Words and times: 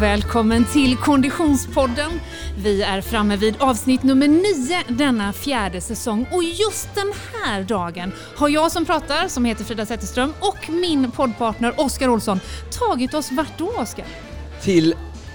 och 0.00 0.04
välkommen 0.04 0.64
till 0.64 0.96
Konditionspodden. 0.96 2.10
Vi 2.58 2.82
är 2.82 3.00
framme 3.00 3.36
vid 3.36 3.54
avsnitt 3.58 4.02
nummer 4.02 4.28
nio 4.28 4.82
denna 4.88 5.32
fjärde 5.32 5.80
säsong 5.80 6.26
och 6.32 6.44
just 6.44 6.94
den 6.94 7.12
här 7.32 7.62
dagen 7.62 8.12
har 8.36 8.48
jag 8.48 8.72
som 8.72 8.84
pratar, 8.84 9.28
som 9.28 9.44
heter 9.44 9.64
Frida 9.64 9.86
Zetterström, 9.86 10.32
och 10.40 10.70
min 10.70 11.10
poddpartner 11.10 11.80
Oskar 11.80 12.08
Olsson 12.08 12.40
tagit 12.70 13.14
oss 13.14 13.32
vart 13.32 13.58
då, 13.58 13.68
Oskar? 13.68 14.04
Till 14.62 14.94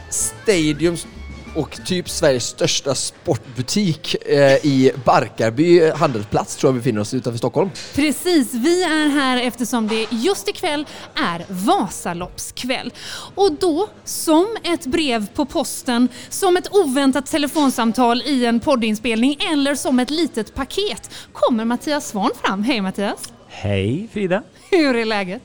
Stadiums 0.10 1.08
och 1.56 1.86
typ 1.86 2.10
Sveriges 2.10 2.48
största 2.48 2.96
sportbutik 2.96 4.16
eh, 4.26 4.66
i 4.66 4.92
Barkarby 5.06 5.92
handelsplats 5.92 6.56
tror 6.56 6.70
jag 6.70 6.74
vi 6.74 6.80
befinner 6.80 7.02
oss 7.02 7.14
utanför 7.14 7.38
Stockholm. 7.38 7.70
Precis, 7.96 8.54
vi 8.54 8.84
är 8.84 9.10
här 9.10 9.38
eftersom 9.42 9.88
det 9.88 10.08
just 10.12 10.50
ikväll 10.50 10.86
är 11.16 11.46
Vasaloppskväll. 11.50 12.94
Och 13.36 13.52
då, 13.52 13.88
som 14.04 14.58
ett 14.64 14.86
brev 14.86 15.28
på 15.28 15.46
posten, 15.46 16.10
som 16.30 16.58
ett 16.58 16.76
oväntat 16.76 17.26
telefonsamtal 17.26 18.22
i 18.22 18.46
en 18.46 18.60
poddinspelning 18.60 19.38
eller 19.52 19.76
som 19.76 20.00
ett 20.00 20.10
litet 20.10 20.56
paket 20.56 21.12
kommer 21.34 21.66
Mattias 21.66 22.08
Svahn 22.08 22.32
fram. 22.44 22.64
Hej 22.64 22.82
Mattias! 22.82 23.20
Hej 23.48 24.10
Frida! 24.14 24.44
Hur 24.72 24.96
är 24.96 25.06
läget? 25.06 25.44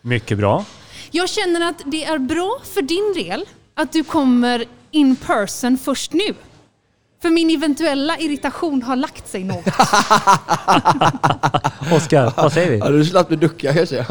Mycket 0.00 0.38
bra. 0.38 0.64
Jag 1.10 1.28
känner 1.28 1.68
att 1.68 1.82
det 1.84 2.04
är 2.04 2.18
bra 2.18 2.60
för 2.74 2.82
din 2.82 3.24
del 3.24 3.44
att 3.74 3.92
du 3.92 4.04
kommer 4.04 4.64
in 4.90 5.16
person 5.16 5.78
först 5.78 6.12
nu. 6.12 6.34
För 7.22 7.30
min 7.30 7.50
eventuella 7.50 8.18
irritation 8.18 8.82
har 8.82 8.96
lagt 8.96 9.28
sig 9.28 9.44
något. 9.44 9.66
Oskar, 11.92 12.32
vad 12.36 12.52
säger 12.52 12.78
Ja, 12.78 12.88
vi? 12.88 12.98
du 12.98 13.04
slapp 13.04 13.28
du 13.28 13.36
ducka 13.36 13.74
kanske. 13.74 14.04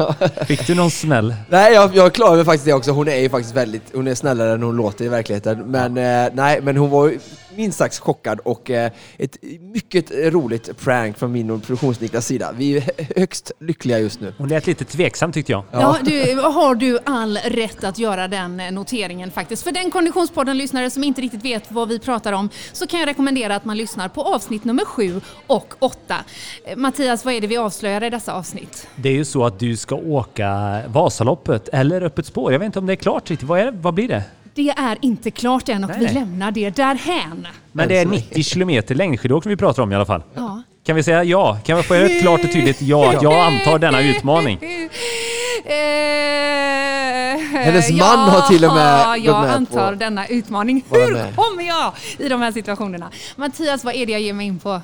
Fick 0.46 0.66
du 0.66 0.74
någon 0.74 0.90
smäll? 0.90 1.34
nej, 1.48 1.72
jag, 1.74 1.96
jag 1.96 2.14
klarar 2.14 2.36
mig 2.36 2.44
faktiskt 2.44 2.64
det 2.64 2.72
också. 2.72 2.90
Hon 2.90 3.08
är 3.08 3.16
ju 3.16 3.28
faktiskt 3.30 3.54
väldigt, 3.56 3.82
hon 3.94 4.08
är 4.08 4.14
snällare 4.14 4.52
än 4.52 4.62
hon 4.62 4.76
låter 4.76 5.04
i 5.04 5.08
verkligheten. 5.08 5.58
Men 5.58 5.96
eh, 5.96 6.28
nej, 6.34 6.60
men 6.62 6.76
hon 6.76 6.90
var 6.90 7.08
ju 7.08 7.18
minst 7.56 7.78
sagt 7.78 7.98
chockad 7.98 8.40
och 8.40 8.70
eh, 8.70 8.92
ett 9.18 9.36
mycket 9.60 10.10
roligt 10.10 10.78
prank 10.78 11.18
från 11.18 11.32
min 11.32 11.50
och 11.50 11.62
produktionsniklas 11.62 12.26
sida. 12.26 12.52
Vi 12.56 12.76
är 12.76 12.82
högst 13.16 13.52
lyckliga 13.58 13.98
just 13.98 14.20
nu. 14.20 14.34
Hon 14.38 14.48
lät 14.48 14.66
lite 14.66 14.84
tveksam 14.84 15.32
tyckte 15.32 15.52
jag. 15.52 15.64
Ja, 15.72 15.96
du, 16.02 16.34
har 16.34 16.74
du 16.74 16.98
all 17.04 17.36
rätt 17.36 17.84
att 17.84 17.98
göra 17.98 18.28
den 18.28 18.60
eh, 18.60 18.72
noteringen 18.72 19.30
faktiskt. 19.30 19.62
För 19.62 19.72
den 19.72 19.90
Konditionspodden-lyssnare 19.90 20.90
som 20.90 21.04
inte 21.04 21.20
riktigt 21.20 21.44
vet 21.44 21.72
vad 21.72 21.88
vi 21.88 21.98
pratar 21.98 22.32
om 22.32 22.48
så 22.72 22.86
kan 22.86 23.00
jag 23.00 23.06
rekommendera 23.06 23.56
att 23.56 23.64
man 23.64 23.76
lyssnar 23.76 24.08
på 24.08 24.22
avsnitt 24.22 24.64
nummer 24.64 24.84
sju 24.84 25.20
och 25.46 25.74
åtta. 25.78 26.16
Eh, 26.64 26.76
Mattias, 26.76 27.24
vad 27.24 27.34
är 27.34 27.40
det 27.40 27.46
vi 27.46 27.56
avslöjar 27.56 28.04
i 28.04 28.10
dessa 28.10 28.32
avsnitt? 28.32 28.86
Det 28.96 29.08
är 29.08 29.12
ju 29.14 29.24
så 29.24 29.44
att 29.44 29.58
du 29.58 29.76
ska 29.76 29.94
åka 29.94 30.80
Vasaloppet 30.88 31.68
eller 31.68 32.02
Öppet 32.02 32.26
spår. 32.26 32.52
Jag 32.52 32.58
vet 32.58 32.66
inte 32.66 32.78
om 32.78 32.86
det 32.86 32.92
är 32.92 32.96
klart 32.96 33.30
riktigt. 33.30 33.48
Vad, 33.48 33.60
är 33.60 33.64
det? 33.64 33.70
vad 33.70 33.94
blir 33.94 34.08
det? 34.08 34.22
Det 34.64 34.70
är 34.82 34.98
inte 35.00 35.30
klart 35.30 35.68
än 35.68 35.84
och 35.84 35.90
Nej, 35.90 35.98
vi 35.98 36.04
nej. 36.04 36.14
lämnar 36.14 36.50
det 36.50 36.70
därhän. 36.70 37.46
Men 37.72 37.88
det 37.88 37.98
är 37.98 38.06
90 38.06 38.42
kilometer 38.42 38.94
längdjullåkning 38.94 39.50
vi 39.50 39.56
pratar 39.56 39.82
om 39.82 39.92
i 39.92 39.94
alla 39.94 40.06
fall. 40.06 40.22
Ja. 40.34 40.62
Kan 40.86 40.96
vi 40.96 41.02
säga 41.02 41.24
ja? 41.24 41.58
Kan 41.64 41.76
vi 41.76 41.82
få 41.82 41.94
ett 41.94 42.20
klart 42.20 42.44
och 42.44 42.52
tydligt 42.52 42.82
ja? 42.82 43.14
Jag 43.22 43.34
antar 43.34 43.78
denna 43.78 44.00
utmaning. 44.02 44.58
Hennes 47.52 47.90
man 47.90 48.18
har 48.18 48.48
till 48.48 48.64
och 48.64 48.74
med 48.74 49.00
Ja, 49.00 49.16
jag 49.16 49.42
med 49.42 49.54
antar 49.54 49.90
på- 49.92 49.98
denna 49.98 50.26
utmaning. 50.26 50.84
Hur 50.90 51.32
kommer 51.34 51.62
jag 51.62 51.92
i 52.18 52.28
de 52.28 52.42
här 52.42 52.52
situationerna? 52.52 53.10
Mattias, 53.36 53.84
vad 53.84 53.94
är 53.94 54.06
det 54.06 54.12
jag 54.12 54.20
ger 54.20 54.32
mig 54.32 54.46
in 54.46 54.58
på? 54.58 54.80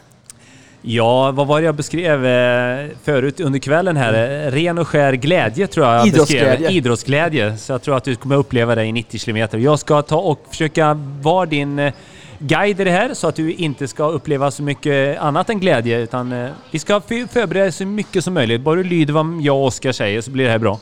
Ja, 0.88 1.30
vad 1.30 1.46
var 1.46 1.60
det 1.60 1.64
jag 1.66 1.74
beskrev 1.74 2.26
eh, 2.26 2.86
förut 3.04 3.40
under 3.40 3.58
kvällen 3.58 3.96
här? 3.96 4.46
Eh, 4.46 4.50
Ren 4.50 4.78
och 4.78 4.88
skär 4.88 5.12
glädje 5.12 5.66
tror 5.66 5.86
jag 5.86 5.94
jag 5.98 6.06
Idrottsglädje. 6.06 6.50
beskrev. 6.58 6.70
Idrottsglädje. 6.76 7.56
Så 7.56 7.72
jag 7.72 7.82
tror 7.82 7.96
att 7.96 8.04
du 8.04 8.16
kommer 8.16 8.36
uppleva 8.36 8.74
det 8.74 8.84
i 8.84 8.92
90 8.92 9.18
kilometer. 9.18 9.58
Jag 9.58 9.78
ska 9.78 10.02
ta 10.02 10.16
och 10.16 10.44
försöka 10.50 10.94
vara 11.22 11.46
din 11.46 11.78
eh, 11.78 11.92
guide 12.38 12.80
i 12.80 12.84
det 12.84 12.90
här 12.90 13.14
så 13.14 13.28
att 13.28 13.34
du 13.36 13.52
inte 13.52 13.88
ska 13.88 14.08
uppleva 14.08 14.50
så 14.50 14.62
mycket 14.62 15.18
annat 15.18 15.50
än 15.50 15.60
glädje. 15.60 15.98
Utan 16.00 16.32
eh, 16.32 16.50
vi 16.70 16.78
ska 16.78 17.00
för- 17.00 17.26
förbereda 17.32 17.72
så 17.72 17.86
mycket 17.86 18.24
som 18.24 18.34
möjligt. 18.34 18.60
Bara 18.60 18.76
du 18.76 18.84
lyder 18.84 19.12
vad 19.12 19.40
jag 19.40 19.56
och 19.56 19.64
Oskar 19.64 19.92
säger 19.92 20.20
så 20.20 20.30
blir 20.30 20.44
det 20.44 20.50
här 20.50 20.58
bra 20.58 20.78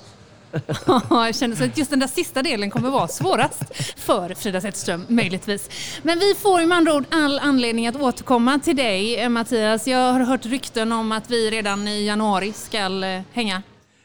jag 1.10 1.34
känner 1.34 1.56
så 1.56 1.64
att 1.64 1.78
just 1.78 1.90
den 1.90 1.98
där 1.98 2.06
sista 2.06 2.42
delen 2.42 2.70
kommer 2.70 2.90
vara 2.90 3.08
svårast 3.08 3.62
för 3.96 4.34
Frida 4.34 4.60
Zetterström, 4.60 5.06
möjligtvis. 5.08 5.70
Men 6.02 6.18
vi 6.18 6.34
får 6.34 6.60
ju 6.60 6.66
med 6.66 6.78
andra 6.78 6.94
ord 6.94 7.04
all 7.10 7.38
anledning 7.38 7.86
att 7.86 7.96
återkomma 7.96 8.58
till 8.58 8.76
dig, 8.76 9.20
eh, 9.20 9.28
Mattias. 9.28 9.86
Jag 9.86 10.12
har 10.12 10.20
hört 10.20 10.46
rykten 10.46 10.92
om 10.92 11.12
att 11.12 11.30
vi 11.30 11.50
redan 11.50 11.88
i 11.88 12.06
januari 12.06 12.52
ska 12.52 12.78
eh, 12.78 13.22
hänga. 13.32 13.62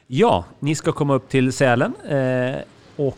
Ja, 0.08 0.46
ni 0.60 0.76
ska 0.76 0.92
komma 0.92 1.14
upp 1.14 1.30
till 1.30 1.54
Sälen. 1.54 1.94
Eh, 2.10 2.56
och 2.96 3.18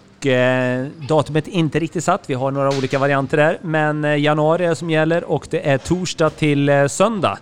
datumet 1.08 1.48
är 1.48 1.52
inte 1.52 1.80
riktigt 1.80 2.04
satt. 2.04 2.30
Vi 2.30 2.34
har 2.34 2.52
några 2.52 2.70
olika 2.78 3.00
varianter 3.00 3.38
där. 3.38 3.58
Men 3.62 4.22
januari 4.22 4.66
är 4.66 4.70
det 4.70 4.76
som 4.76 4.90
gäller 4.90 5.24
och 5.24 5.48
det 5.50 5.70
är 5.70 5.78
torsdag 5.78 6.30
till 6.30 6.88
söndag. 6.90 7.40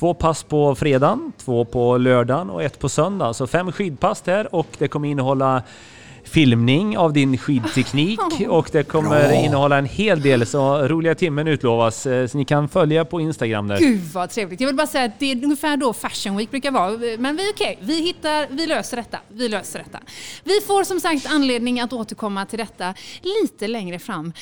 Två 0.00 0.14
pass 0.14 0.42
på 0.42 0.74
fredagen, 0.74 1.32
två 1.44 1.64
på 1.64 1.98
lördagen 1.98 2.50
och 2.50 2.62
ett 2.62 2.78
på 2.78 2.88
söndag. 2.88 3.34
Så 3.34 3.46
fem 3.46 3.72
skidpass 3.72 4.20
där 4.22 4.54
och 4.54 4.66
det 4.78 4.88
kommer 4.88 5.08
innehålla 5.08 5.62
filmning 6.24 6.98
av 6.98 7.12
din 7.12 7.38
skidteknik 7.38 8.20
och 8.48 8.68
det 8.72 8.82
kommer 8.82 9.32
innehålla 9.44 9.78
en 9.78 9.84
hel 9.86 10.22
del 10.22 10.46
så 10.46 10.88
roliga 10.88 11.14
timmen 11.14 11.48
utlovas. 11.48 12.06
eh, 12.06 12.26
Så 12.26 12.38
ni 12.38 12.44
kan 12.44 12.68
följa 12.68 13.04
på 13.04 13.20
Instagram 13.20 13.68
där. 13.68 13.78
Gud 13.78 14.00
vad 14.14 14.30
trevligt. 14.30 14.60
Jag 14.60 14.66
vill 14.68 14.76
bara 14.76 14.86
säga 14.86 15.04
att 15.04 15.18
det 15.18 15.32
är 15.32 15.44
ungefär 15.44 15.76
då 15.76 15.92
Fashion 15.92 16.36
Week 16.36 16.50
brukar 16.50 16.70
vara. 16.70 16.90
Men 17.18 17.36
vi 17.36 17.48
är 17.48 17.52
okej, 17.52 17.78
vi 17.82 18.02
hittar, 18.02 18.46
vi 18.50 18.66
löser 18.66 18.96
detta. 18.96 19.18
Vi 19.28 19.48
löser 19.48 19.78
detta. 19.78 19.98
Vi 20.44 20.60
får 20.66 20.84
som 20.84 21.00
sagt 21.00 21.26
anledning 21.30 21.80
att 21.80 21.92
återkomma 21.92 22.46
till 22.46 22.58
detta 22.58 22.94
lite 23.42 23.68
längre 23.68 23.98
fram. 23.98 24.32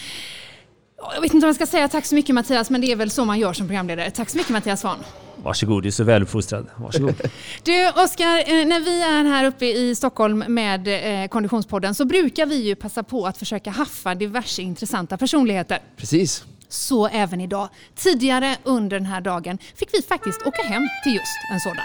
Ja, 0.98 1.10
Jag 1.14 1.20
vet 1.20 1.34
inte 1.34 1.46
om 1.46 1.48
jag 1.48 1.54
ska 1.54 1.66
säga 1.66 1.88
tack 1.88 2.06
så 2.06 2.14
mycket 2.14 2.34
Mattias, 2.34 2.70
men 2.70 2.80
det 2.80 2.92
är 2.92 2.96
väl 2.96 3.10
så 3.10 3.24
man 3.24 3.38
gör 3.38 3.52
som 3.52 3.66
programledare. 3.66 4.10
Tack 4.10 4.30
så 4.30 4.36
mycket 4.36 4.52
Mattias 4.52 4.80
Svahn. 4.80 4.98
Varsågod, 5.42 5.82
du 5.82 5.86
är 5.86 5.90
så 5.92 6.04
väluppfostrad. 6.04 6.66
Varsågod. 6.76 7.14
Du 7.62 7.88
Oskar, 7.88 8.38
eh, 8.38 8.66
när 8.66 8.80
vi 8.80 9.02
är 9.02 9.24
här 9.24 9.44
uppe 9.44 9.66
i 9.66 9.94
Stockholm 9.94 10.44
med 10.48 10.88
eh, 11.22 11.28
Konditionspodden 11.28 11.94
så 11.94 12.04
brukar 12.04 12.46
vi 12.46 12.56
ju 12.56 12.74
passa 12.74 13.02
på 13.02 13.26
att 13.26 13.38
försöka 13.38 13.70
haffa 13.70 14.14
diverse 14.14 14.62
intressanta 14.62 15.16
personligheter. 15.16 15.78
Precis. 15.96 16.44
Så 16.68 17.08
även 17.08 17.40
idag. 17.40 17.68
Tidigare 17.94 18.56
under 18.64 18.98
den 18.98 19.06
här 19.06 19.20
dagen 19.20 19.58
fick 19.74 19.88
vi 19.92 20.02
faktiskt 20.02 20.42
åka 20.46 20.62
hem 20.62 20.82
till 21.04 21.12
just 21.12 21.38
en 21.52 21.60
sådan. 21.60 21.84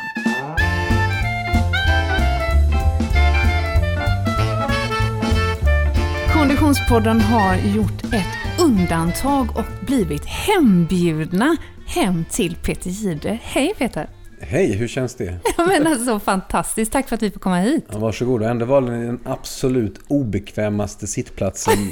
Konditionspodden 6.33 7.21
har 7.21 7.55
gjort 7.55 8.03
ett 8.03 8.42
undantag 8.59 9.57
och 9.57 9.85
blivit 9.85 10.25
hembjudna 10.25 11.55
hem 11.85 12.25
till 12.31 12.55
Peter 12.55 12.89
Gide. 12.89 13.39
Hej 13.43 13.73
Peter! 13.77 14.22
Hej, 14.47 14.73
hur 14.73 14.87
känns 14.87 15.15
det? 15.15 15.37
Ja, 15.57 15.65
men 15.65 15.87
alltså 15.87 16.19
fantastiskt, 16.19 16.91
tack 16.91 17.07
för 17.07 17.15
att 17.15 17.23
vi 17.23 17.31
får 17.31 17.39
komma 17.39 17.59
hit. 17.59 17.85
Ja, 17.91 17.97
varsågod. 17.97 18.43
Ändå 18.43 18.65
valde 18.65 18.91
ni 18.91 19.05
den 19.05 19.19
absolut 19.25 19.99
obekvämaste 20.07 21.07
sittplatsen 21.07 21.73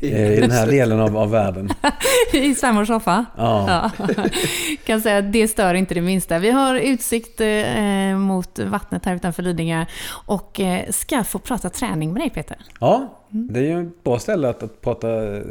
eh, 0.00 0.32
i 0.32 0.40
den 0.40 0.50
här 0.50 0.66
delen 0.66 1.00
av, 1.00 1.16
av 1.16 1.30
världen. 1.30 1.70
I 2.32 2.54
svärmors 2.54 2.88
soffa. 2.88 3.24
Ja. 3.36 3.90
Ja. 3.98 4.06
Kan 4.84 5.00
säga 5.00 5.18
att 5.18 5.32
det 5.32 5.48
stör 5.48 5.74
inte 5.74 5.94
det 5.94 6.00
minsta. 6.00 6.38
Vi 6.38 6.50
har 6.50 6.76
utsikt 6.76 7.40
eh, 7.40 8.16
mot 8.16 8.58
vattnet 8.58 9.04
här 9.04 9.14
utanför 9.14 9.42
Lidingö 9.42 9.84
och 10.26 10.60
eh, 10.60 10.90
ska 10.90 11.24
få 11.24 11.38
prata 11.38 11.70
träning 11.70 12.12
med 12.12 12.22
dig 12.22 12.30
Peter. 12.30 12.56
ja, 12.80 13.18
det 13.28 13.60
är 13.60 13.64
ju 13.64 13.82
ett 13.82 14.04
bra 14.04 14.18
ställe 14.18 14.48
att, 14.48 14.62
att 14.62 14.80
prata 14.80 15.36
eh, 15.36 15.42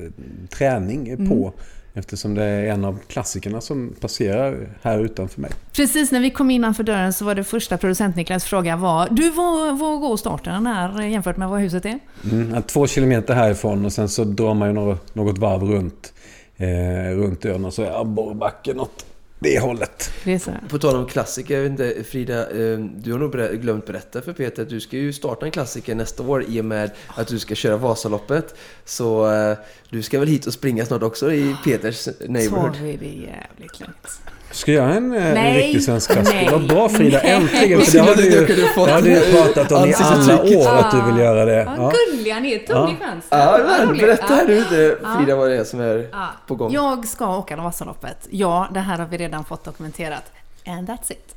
träning 0.50 1.30
på. 1.30 1.54
Eftersom 1.94 2.36
det 2.36 2.44
är 2.44 2.64
en 2.64 2.86
av 2.86 3.00
klassikerna 3.08 3.62
som 3.62 3.96
passerar 4.00 4.70
här 4.82 5.00
utanför 5.00 5.42
mig. 5.42 5.52
Precis 5.74 6.12
när 6.12 6.20
vi 6.20 6.30
kom 6.30 6.52
innanför 6.52 6.84
dörren 6.84 7.14
så 7.14 7.26
var 7.26 7.36
det 7.36 7.44
första 7.44 7.78
producent 7.78 8.16
Niklas 8.16 8.46
fråga 8.46 8.76
var 8.76 9.08
Du, 9.12 9.30
vad, 9.30 9.80
vad 9.80 10.00
går 10.00 10.18
starten 10.18 10.68
här 10.68 11.02
jämfört 11.02 11.38
med 11.38 11.50
vad 11.50 11.60
huset 11.60 11.86
är? 11.86 12.00
Mm, 12.32 12.62
två 12.62 12.88
kilometer 12.88 13.34
härifrån 13.34 13.86
och 13.86 13.94
sen 13.94 14.10
så 14.10 14.24
drar 14.24 14.54
man 14.54 14.68
ju 14.68 14.74
något, 14.74 15.16
något 15.16 15.38
varv 15.38 15.64
runt, 15.64 16.14
eh, 16.58 17.16
runt 17.16 17.46
ön 17.46 17.66
och 17.66 17.74
så 17.74 17.84
är 17.84 18.02
abborrbacken 18.02 18.80
åt 18.80 19.06
det 19.44 19.60
hållet. 19.60 20.12
Det 20.24 20.34
är 20.34 20.40
så. 20.40 20.52
På 20.70 20.80
tal 20.80 20.96
om 20.96 21.08
klassiker, 21.08 21.56
jag 21.56 21.62
vet 21.62 21.72
inte, 21.72 22.04
Frida, 22.04 22.50
eh, 22.50 22.80
du 22.80 23.12
har 23.12 23.20
nog 23.20 23.62
glömt 23.62 23.86
berätta 23.86 24.22
för 24.22 24.34
Peter 24.34 24.64
att 24.64 24.70
du 24.70 24.80
ska 24.80 24.98
ju 24.98 25.14
starta 25.14 25.46
en 25.46 25.52
klassiker 25.52 25.96
nästa 25.96 26.24
år 26.24 26.46
i 26.48 26.62
och 26.62 26.66
med 26.66 26.92
att 27.08 27.28
du 27.28 27.40
ska 27.40 27.56
köra 27.56 27.78
Vasaloppet. 27.78 28.56
Så 28.86 29.32
eh, 29.32 29.58
du 29.90 30.04
ska 30.04 30.20
väl 30.20 30.28
hit 30.28 30.48
och 30.48 30.54
springa 30.54 30.86
snart 30.86 31.04
också 31.04 31.34
i 31.34 31.56
Peters 31.64 32.10
neighborhood? 32.20 32.74
Tar 32.74 32.84
vi 32.84 32.98
det 32.98 33.06
jävligt 33.06 33.80
lugnt. 33.80 34.22
Ska 34.52 34.72
jag 34.72 34.84
göra 34.86 34.94
en, 34.96 35.14
eh, 35.14 35.26
en 35.28 35.34
Nej. 35.34 35.58
riktig 35.64 35.84
svensk 35.84 36.12
klassiker? 36.12 36.52
Vad 36.52 36.68
bra 36.68 36.90
Frida, 36.90 37.20
Nej. 37.24 37.32
äntligen! 37.32 37.82
För 37.82 37.92
det 37.92 38.00
har 38.00 38.16
du 38.16 38.30
Jag 38.30 38.50
ju, 38.50 38.56
det 38.56 38.92
har 38.92 39.02
du 39.02 39.10
ju 39.10 39.32
pratat 39.34 39.72
om 39.72 39.90
i 39.90 39.94
alla 39.94 40.42
år 40.42 40.76
att 40.78 40.92
du 40.92 41.12
vill 41.12 41.22
göra 41.22 41.46
det. 41.46 41.54
Ja, 41.64 41.74
Ja. 41.78 41.92
gulliga 42.12 42.40
ni 42.40 42.54
är, 42.54 42.60
tog 42.60 42.76
Ja. 42.78 42.86
ni 42.88 42.96
chansen? 43.06 43.22
Ja, 43.40 43.60
Vad 43.78 43.88
men 43.88 43.98
berätta 43.98 44.34
här 44.36 44.58
inte, 44.58 44.98
Frida 45.18 45.36
vad 45.36 45.50
det 45.50 45.58
är 45.58 45.64
som 45.64 45.80
är 45.80 46.08
Ja. 46.12 46.28
på 46.48 46.56
gång. 46.56 46.74
Jag 46.74 47.08
ska 47.08 47.38
åka 47.38 47.56
Vasaloppet. 47.56 48.28
Ja, 48.30 48.68
det 48.74 48.80
här 48.80 48.98
har 48.98 49.06
vi 49.06 49.18
redan 49.18 49.46
fått 49.46 49.64
dokumenterat. 49.64 50.24
And 50.68 50.90
that's 50.90 51.12
it. 51.12 51.36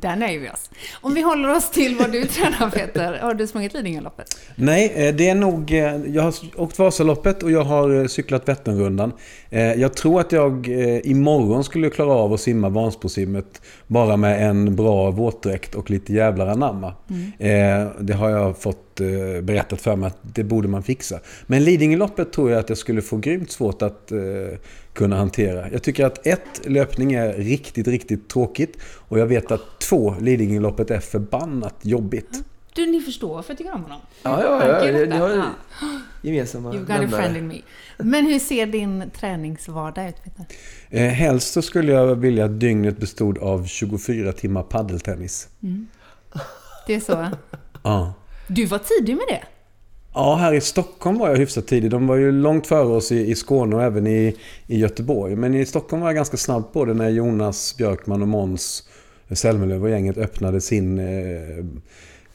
Där 0.00 0.16
nöjer 0.16 0.40
vi 0.40 0.50
oss. 0.50 0.70
Om 1.00 1.14
vi 1.14 1.20
håller 1.22 1.56
oss 1.56 1.70
till 1.70 1.96
vad 1.96 2.12
du 2.12 2.24
tränar 2.24 2.70
Peter. 2.70 3.18
Har 3.22 3.34
du 3.34 3.46
sprungit 3.46 3.74
Lidingöloppet? 3.74 4.26
Nej, 4.54 4.92
eh, 4.96 5.14
det 5.14 5.28
är 5.28 5.34
nog... 5.34 5.72
eh, 5.72 5.96
Jag 6.06 6.22
har 6.22 6.34
åkt 6.56 6.78
Vasaloppet 6.78 7.42
och 7.42 7.50
jag 7.50 7.64
har 7.64 8.00
eh, 8.00 8.06
cyklat 8.06 8.48
Vätternrundan. 8.48 9.12
Jag 9.76 9.94
tror 9.94 10.20
att 10.20 10.32
jag 10.32 10.68
imorgon 11.04 11.64
skulle 11.64 11.90
klara 11.90 12.12
av 12.12 12.32
att 12.32 12.40
simma 12.40 12.68
Vansbrosimmet 12.68 13.62
bara 13.86 14.16
med 14.16 14.48
en 14.48 14.76
bra 14.76 15.10
våtdräkt 15.10 15.74
och 15.74 15.90
lite 15.90 16.12
jävlar 16.12 16.46
anamma. 16.46 16.94
Eh, 17.38 17.86
Det 18.00 18.12
har 18.12 18.30
jag 18.30 18.58
fått 18.58 19.00
berättat 19.42 19.80
för 19.80 19.96
mig 19.96 20.06
att 20.06 20.18
det 20.22 20.44
borde 20.44 20.68
man 20.68 20.82
fixa. 20.82 21.20
Men 21.46 21.64
Lidingöloppet 21.64 22.32
tror 22.32 22.50
jag 22.50 22.60
att 22.60 22.68
jag 22.68 22.78
skulle 22.78 23.02
få 23.02 23.16
grymt 23.16 23.50
svårt 23.50 23.82
att 23.82 24.12
kunna 24.98 25.16
hantera. 25.16 25.70
Jag 25.70 25.82
tycker 25.82 26.04
att 26.04 26.26
ett, 26.26 26.60
löpning 26.64 27.12
är 27.12 27.32
riktigt, 27.32 27.88
riktigt 27.88 28.28
tråkigt. 28.28 28.78
Och 28.82 29.18
jag 29.18 29.26
vet 29.26 29.50
att 29.50 29.80
två, 29.80 30.14
Lidingöloppet 30.20 30.90
är 30.90 31.00
förbannat 31.00 31.74
jobbigt. 31.82 32.42
Du, 32.74 32.86
ni 32.86 33.00
förstår 33.00 33.34
varför 33.34 33.50
jag 33.50 33.58
tycker 33.58 33.74
om 33.74 33.82
honom. 33.82 34.00
Ja, 34.22 34.42
ja, 34.42 34.86
ja. 34.86 35.06
Ni 35.06 35.16
har 35.16 35.30
Ja. 35.30 35.44
gemensamma 36.22 36.72
You've 36.72 37.00
got 37.00 37.14
a 37.14 37.16
friend 37.16 37.36
in 37.36 37.48
me. 37.48 37.60
Men 37.98 38.26
hur 38.26 38.38
ser 38.38 38.66
din 38.66 39.10
träningsvardag 39.10 40.08
ut 40.08 40.24
Peter? 40.24 40.46
Eh, 40.90 41.02
helst 41.02 41.52
så 41.52 41.62
skulle 41.62 41.92
jag 41.92 42.16
vilja 42.16 42.44
att 42.44 42.60
dygnet 42.60 42.98
bestod 42.98 43.38
av 43.38 43.66
24 43.66 44.32
timmar 44.32 44.62
paddeltennis. 44.62 45.48
Det 46.86 46.94
är 46.94 47.00
så? 47.00 47.26
Ja. 47.82 48.14
Du 48.48 48.66
var 48.66 48.78
tidig 48.78 49.16
med 49.16 49.24
det. 49.28 49.42
Ja, 50.18 50.34
här 50.34 50.54
i 50.54 50.60
Stockholm 50.60 51.18
var 51.18 51.28
jag 51.28 51.36
hyfsat 51.36 51.66
tidig. 51.66 51.90
De 51.90 52.06
var 52.06 52.16
ju 52.16 52.32
långt 52.32 52.66
före 52.66 52.86
oss 52.86 53.12
i, 53.12 53.30
i 53.30 53.34
Skåne 53.34 53.76
och 53.76 53.82
även 53.82 54.06
i, 54.06 54.36
i 54.66 54.78
Göteborg. 54.78 55.36
Men 55.36 55.54
i 55.54 55.66
Stockholm 55.66 56.02
var 56.02 56.08
jag 56.08 56.16
ganska 56.16 56.36
snabb 56.36 56.72
på 56.72 56.84
det 56.84 56.94
när 56.94 57.08
Jonas 57.08 57.76
Björkman 57.76 58.22
och 58.22 58.28
Måns 58.28 58.88
Zelmerlöw 59.30 59.82
och 59.82 59.90
gänget 59.90 60.18
öppnade 60.18 60.60
sin 60.60 60.98
eh, 60.98 61.58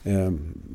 eh, 0.04 0.30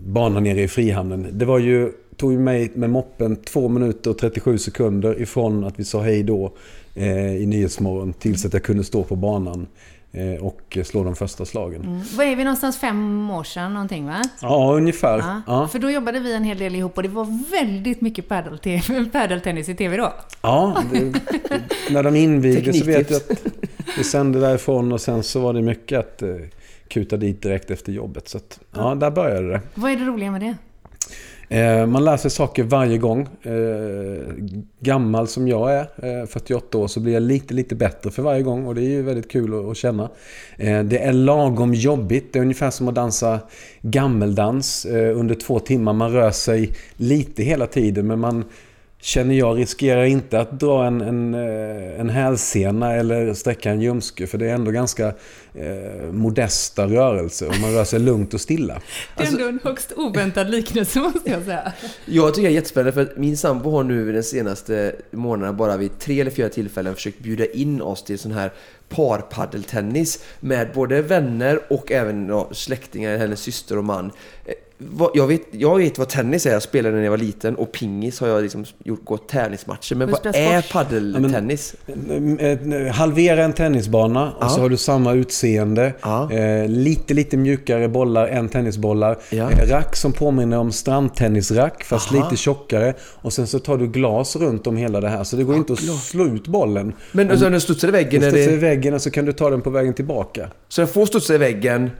bana 0.05 0.39
nere 0.39 0.61
i 0.61 0.67
Frihamnen. 0.67 1.27
Det 1.31 1.45
var 1.45 1.59
ju, 1.59 1.91
tog 2.15 2.31
ju 2.31 2.39
mig 2.39 2.71
med 2.73 2.89
moppen 2.89 3.35
2 3.35 3.67
minuter 3.67 4.09
och 4.09 4.17
37 4.17 4.57
sekunder 4.57 5.21
ifrån 5.21 5.63
att 5.63 5.79
vi 5.79 5.83
sa 5.83 6.01
hej 6.01 6.23
då 6.23 6.53
eh, 6.95 7.35
i 7.35 7.45
Nyhetsmorgon 7.45 8.13
tills 8.13 8.45
att 8.45 8.53
jag 8.53 8.63
kunde 8.63 8.83
stå 8.83 9.03
på 9.03 9.15
banan 9.15 9.67
och 10.41 10.77
slå 10.85 11.03
de 11.03 11.15
första 11.15 11.45
slagen. 11.45 11.81
Mm. 11.81 12.01
Vad 12.17 12.25
är 12.25 12.35
vi 12.35 12.43
någonstans? 12.43 12.77
Fem 12.79 13.29
år 13.31 13.43
sedan 13.43 13.73
någonting 13.73 14.05
va? 14.05 14.21
Ja, 14.41 14.73
ungefär. 14.75 15.17
Ja. 15.17 15.41
Ja. 15.47 15.67
För 15.67 15.79
då 15.79 15.89
jobbade 15.91 16.19
vi 16.19 16.33
en 16.33 16.43
hel 16.43 16.57
del 16.57 16.75
ihop 16.75 16.97
och 16.97 17.03
det 17.03 17.09
var 17.09 17.51
väldigt 17.51 18.01
mycket 18.01 18.27
padel- 18.29 19.09
padeltennis 19.11 19.69
i 19.69 19.75
TV 19.75 19.97
då. 19.97 20.13
Ja, 20.41 20.83
det, 20.91 21.13
när 21.91 22.03
de 22.03 22.15
invigde 22.15 22.73
så 22.73 22.85
vet 22.85 23.09
jag 23.09 23.17
att 23.17 23.41
vi 23.97 24.03
sände 24.03 24.39
därifrån 24.39 24.91
och 24.91 25.01
sen 25.01 25.23
så 25.23 25.39
var 25.39 25.53
det 25.53 25.61
mycket 25.61 25.99
att 25.99 26.21
eh, 26.21 26.35
kuta 26.87 27.17
dit 27.17 27.41
direkt 27.41 27.71
efter 27.71 27.91
jobbet. 27.91 28.27
Så 28.29 28.37
att, 28.37 28.59
ja, 28.75 28.95
där 28.95 29.11
började 29.11 29.49
det. 29.49 29.61
Vad 29.75 29.91
är 29.91 29.95
det 29.95 30.05
roliga 30.05 30.31
med 30.31 30.41
det? 30.41 30.55
Eh, 31.51 31.85
man 31.85 32.05
lär 32.05 32.17
sig 32.17 32.31
saker 32.31 32.63
varje 32.63 32.97
gång. 32.97 33.27
Eh, 33.41 34.33
gammal 34.79 35.27
som 35.27 35.47
jag 35.47 35.73
är, 35.73 36.21
eh, 36.21 36.27
48 36.27 36.77
år, 36.77 36.87
så 36.87 36.99
blir 36.99 37.13
jag 37.13 37.23
lite, 37.23 37.53
lite 37.53 37.75
bättre 37.75 38.11
för 38.11 38.23
varje 38.23 38.41
gång 38.41 38.65
och 38.65 38.75
det 38.75 38.81
är 38.81 38.89
ju 38.89 39.01
väldigt 39.01 39.31
kul 39.31 39.53
att, 39.53 39.65
att 39.65 39.77
känna. 39.77 40.09
Eh, 40.57 40.83
det 40.83 40.99
är 40.99 41.13
lagom 41.13 41.73
jobbigt. 41.73 42.33
Det 42.33 42.39
är 42.39 42.43
ungefär 42.43 42.69
som 42.69 42.87
att 42.87 42.95
dansa 42.95 43.39
gammeldans 43.81 44.85
eh, 44.85 45.19
under 45.19 45.35
två 45.35 45.59
timmar. 45.59 45.93
Man 45.93 46.11
rör 46.11 46.31
sig 46.31 46.71
lite 46.97 47.43
hela 47.43 47.67
tiden 47.67 48.07
men 48.07 48.19
man 48.19 48.45
Känner 49.01 49.35
jag 49.35 49.57
riskerar 49.57 50.03
inte 50.03 50.39
att 50.39 50.59
dra 50.59 50.85
en, 50.85 51.01
en, 51.01 51.33
eh, 51.33 51.99
en 51.99 52.09
hälsena 52.09 52.93
eller 52.93 53.33
sträcka 53.33 53.71
en 53.71 53.81
ljumske 53.81 54.27
för 54.27 54.37
det 54.37 54.49
är 54.49 54.53
ändå 54.53 54.71
ganska 54.71 55.07
eh, 55.53 56.11
modesta 56.11 56.87
rörelser 56.87 57.47
och 57.47 57.59
man 57.61 57.73
rör 57.73 57.83
sig 57.83 57.99
lugnt 57.99 58.33
och 58.33 58.41
stilla. 58.41 58.81
Det 59.17 59.23
är 59.23 59.27
ändå 59.27 59.47
en 59.47 59.59
högst 59.63 59.91
oväntad 59.95 60.49
liknelse 60.49 60.99
måste 60.99 61.29
jag 61.29 61.43
säga. 61.43 61.73
Jag 62.05 62.33
tycker 62.33 62.47
det 62.47 62.53
är 62.53 62.55
jättespännande 62.55 62.91
för 62.91 63.01
att 63.01 63.17
min 63.17 63.37
sambo 63.37 63.71
har 63.71 63.83
nu 63.83 64.11
den 64.11 64.23
senaste 64.23 64.95
månaden 65.11 65.57
bara 65.57 65.77
vid 65.77 65.99
tre 65.99 66.21
eller 66.21 66.31
fyra 66.31 66.49
tillfällen 66.49 66.95
försökt 66.95 67.19
bjuda 67.19 67.45
in 67.45 67.81
oss 67.81 68.03
till 68.03 68.19
sån 68.19 68.31
här 68.31 68.51
parpaddeltennis 68.89 70.23
med 70.39 70.67
både 70.73 71.01
vänner 71.01 71.59
och 71.67 71.91
även 71.91 72.27
ja, 72.27 72.49
släktingar, 72.51 73.17
hennes 73.17 73.39
syster 73.39 73.77
och 73.77 73.85
man. 73.85 74.11
Eh, 74.79 74.85
vad- 74.91 75.11
Jag 75.13 75.27
vet, 75.27 75.41
jag 75.51 75.77
vet 75.77 75.97
vad 75.97 76.09
tennis 76.09 76.45
är, 76.45 76.51
jag 76.53 76.63
spelade 76.63 76.95
när 76.95 77.03
jag 77.03 77.11
var 77.11 77.17
liten 77.17 77.55
och 77.55 77.71
pingis 77.71 78.19
har 78.19 78.27
jag 78.27 78.41
liksom 78.43 78.65
gjort, 78.83 79.05
gått 79.05 79.29
tävlingsmatcher. 79.29 79.95
Men 79.95 80.11
vad 80.11 80.25
är 80.25 80.61
squash? 80.61 80.73
paddeltennis? 80.73 81.75
Eh, 82.39 82.93
Halvera 82.93 83.43
en 83.43 83.53
tennisbana 83.53 84.31
och 84.31 84.37
Ja. 84.43 84.49
så 84.49 84.61
har 84.61 84.69
du 84.69 84.77
samma 84.77 85.13
utseende. 85.13 85.93
Ja. 86.01 86.31
Eh, 86.31 86.67
lite, 86.67 87.13
lite 87.13 87.37
mjukare 87.37 87.87
bollar 87.87 88.27
än 88.27 88.49
tennisbollar. 88.49 89.17
Ja. 89.29 89.51
Eh, 89.51 89.67
rack 89.69 89.95
som 89.95 90.11
påminner 90.13 90.57
om 90.57 90.71
strandtennisrack 90.71 91.83
fast 91.83 92.11
Aha. 92.13 92.23
lite 92.23 92.41
tjockare. 92.41 92.93
Och 93.01 93.33
sen 93.33 93.47
så 93.47 93.59
tar 93.59 93.77
du 93.77 93.87
glas 93.87 94.35
runt 94.35 94.67
om 94.67 94.77
hela 94.77 95.01
det 95.01 95.09
här. 95.09 95.23
Så 95.23 95.35
det 95.35 95.43
går 95.43 95.55
inte 95.55 95.73
att 95.73 95.79
slå 95.79 96.25
ut 96.25 96.47
bollen. 96.47 96.93
Men 97.11 97.31
alltså, 97.31 97.49
den 97.49 97.61
studsar 97.61 97.87
i 97.87 97.91
väggen, 97.91 98.21
Den 98.21 98.31
studsar 98.31 98.51
i 98.51 98.55
väggen 98.57 98.93
och 98.93 99.01
så 99.01 99.11
kan 99.11 99.25
du 99.25 99.31
ta 99.33 99.49
den 99.49 99.61
på 99.61 99.69
vägen 99.69 99.93
tillbaka. 99.93 100.47
så 100.67 100.81
den 100.81 100.87
får 100.87 101.05
studsa 101.05 101.35
i 101.35 101.37
väggen 101.37 101.91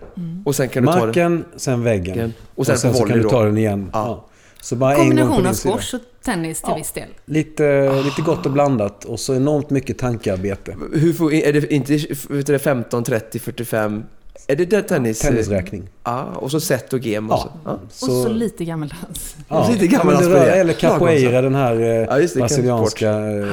och 0.46 0.56
sen 0.56 0.70
kan 0.70 0.84
du 0.84 0.88
ta 0.92 0.96
den. 0.98 1.06
Marken, 1.08 1.46
sen 1.56 1.84
väggen. 1.84 2.34
Väggen. 2.70 2.76
Och 2.76 2.80
sen 2.80 2.94
så 2.94 3.06
kan 3.06 3.18
du 3.18 3.30
ta 3.30 3.44
den 3.44 3.58
igen. 3.58 3.90
Ja. 3.94 4.06
Ja. 4.08 4.26
Så 4.62 4.76
bara 4.76 4.96
Kombination 4.96 5.46
av 5.46 5.54
squash 5.54 5.96
och 5.96 6.02
tennis 6.26 6.62
till 6.62 6.70
Ja. 6.72 6.78
viss 6.78 6.92
del. 6.92 7.08
Lite, 7.26 7.94
lite 8.04 8.22
gott 8.22 8.46
och 8.46 8.52
blandat 8.52 9.06
och 9.06 9.20
så 9.20 9.36
enormt 9.36 9.70
mycket 9.70 9.98
tankearbete. 9.98 10.76
Hur 10.94 11.14
får, 11.14 11.34
är 11.34 11.54
det 11.54 11.74
inte 11.74 11.94
vet 11.94 12.28
du, 12.28 12.54
det, 12.54 12.60
15, 12.60 13.04
30, 13.04 13.40
45? 13.40 14.04
Är 14.48 14.56
det 14.56 14.66
där 14.66 14.82
tennis? 14.82 15.20
Tennisräkning. 15.20 15.90
Ja, 16.04 16.24
och 16.36 16.52
så 16.52 16.60
set 16.60 16.94
och 16.94 17.02
game 17.02 17.34
och 17.34 17.40
så. 17.40 17.52
Ja. 17.66 17.72
Och 17.72 17.98
så 18.00 18.30
lite 18.30 18.66
gammeldans. 18.66 19.36
Lite 19.70 19.86
ja, 19.86 19.92
gammaldags 19.92 20.28
rör, 20.28 20.40
på 20.40 20.46
det. 20.46 20.52
Eller 20.52 20.74
capoeira, 20.74 21.42
den 21.42 21.56
här 21.56 21.82
eh, 21.82 21.88
Ja, 21.88 22.18
det, 22.18 22.36
brasilianska 22.36 23.12
eh, 23.12 23.46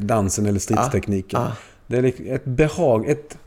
dansen 0.00 0.46
eller 0.46 0.60
stridstekniken. 0.60 1.40
Ja. 1.40 1.52
Det 1.86 1.96
är 1.96 2.34
ett 2.34 2.44
behag, 2.44 3.08
ett, 3.08 3.38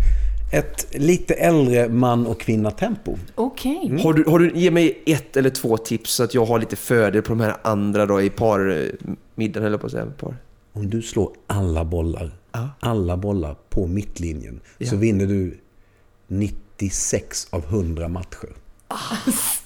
ett 0.53 0.87
lite 0.99 1.33
äldre 1.33 1.89
man 1.89 2.27
och 2.27 2.39
kvinna 2.39 2.71
tempo. 2.71 3.17
Okej. 3.35 3.99
Har 4.03 4.13
du, 4.13 4.23
har 4.27 4.39
du, 4.39 4.51
ge 4.55 4.71
mig 4.71 5.03
ett 5.05 5.37
eller 5.37 5.49
två 5.49 5.77
tips 5.77 6.11
så 6.13 6.23
att 6.23 6.33
jag 6.33 6.45
har 6.45 6.59
lite 6.59 6.75
fördel 6.75 7.21
på 7.21 7.29
de 7.29 7.39
här 7.39 7.55
andra 7.61 8.05
då 8.05 8.21
i 8.21 8.29
parmiddagen, 8.29 9.67
eller 9.67 9.77
på 9.77 9.85
att 9.85 9.91
säga. 9.91 10.05
Par. 10.05 10.35
Om 10.73 10.89
du 10.89 11.01
slår 11.01 11.31
alla 11.47 11.85
bollar, 11.85 12.31
Ja. 12.51 12.69
alla 12.79 13.17
bollar 13.17 13.55
på 13.69 13.87
mittlinjen 13.87 14.59
så 14.79 14.95
Ja. 14.95 14.99
vinner 14.99 15.25
du 15.25 15.57
96 16.27 17.47
av 17.49 17.65
100 17.65 18.07
matcher. 18.07 18.49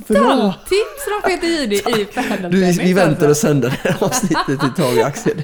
Stalltips 0.04 1.04
från 1.08 1.22
Peter 1.32 1.48
Jihde 1.48 1.76
i 1.76 2.08
Du, 2.50 2.72
vi, 2.72 2.94
väntar 2.94 3.30
och 3.30 3.38
sänder 3.38 3.70
det 3.70 3.90
här 3.90 4.04
avsnittet 4.04 4.64
ett 4.64 4.76
tag, 4.76 5.00
Axel. 5.00 5.42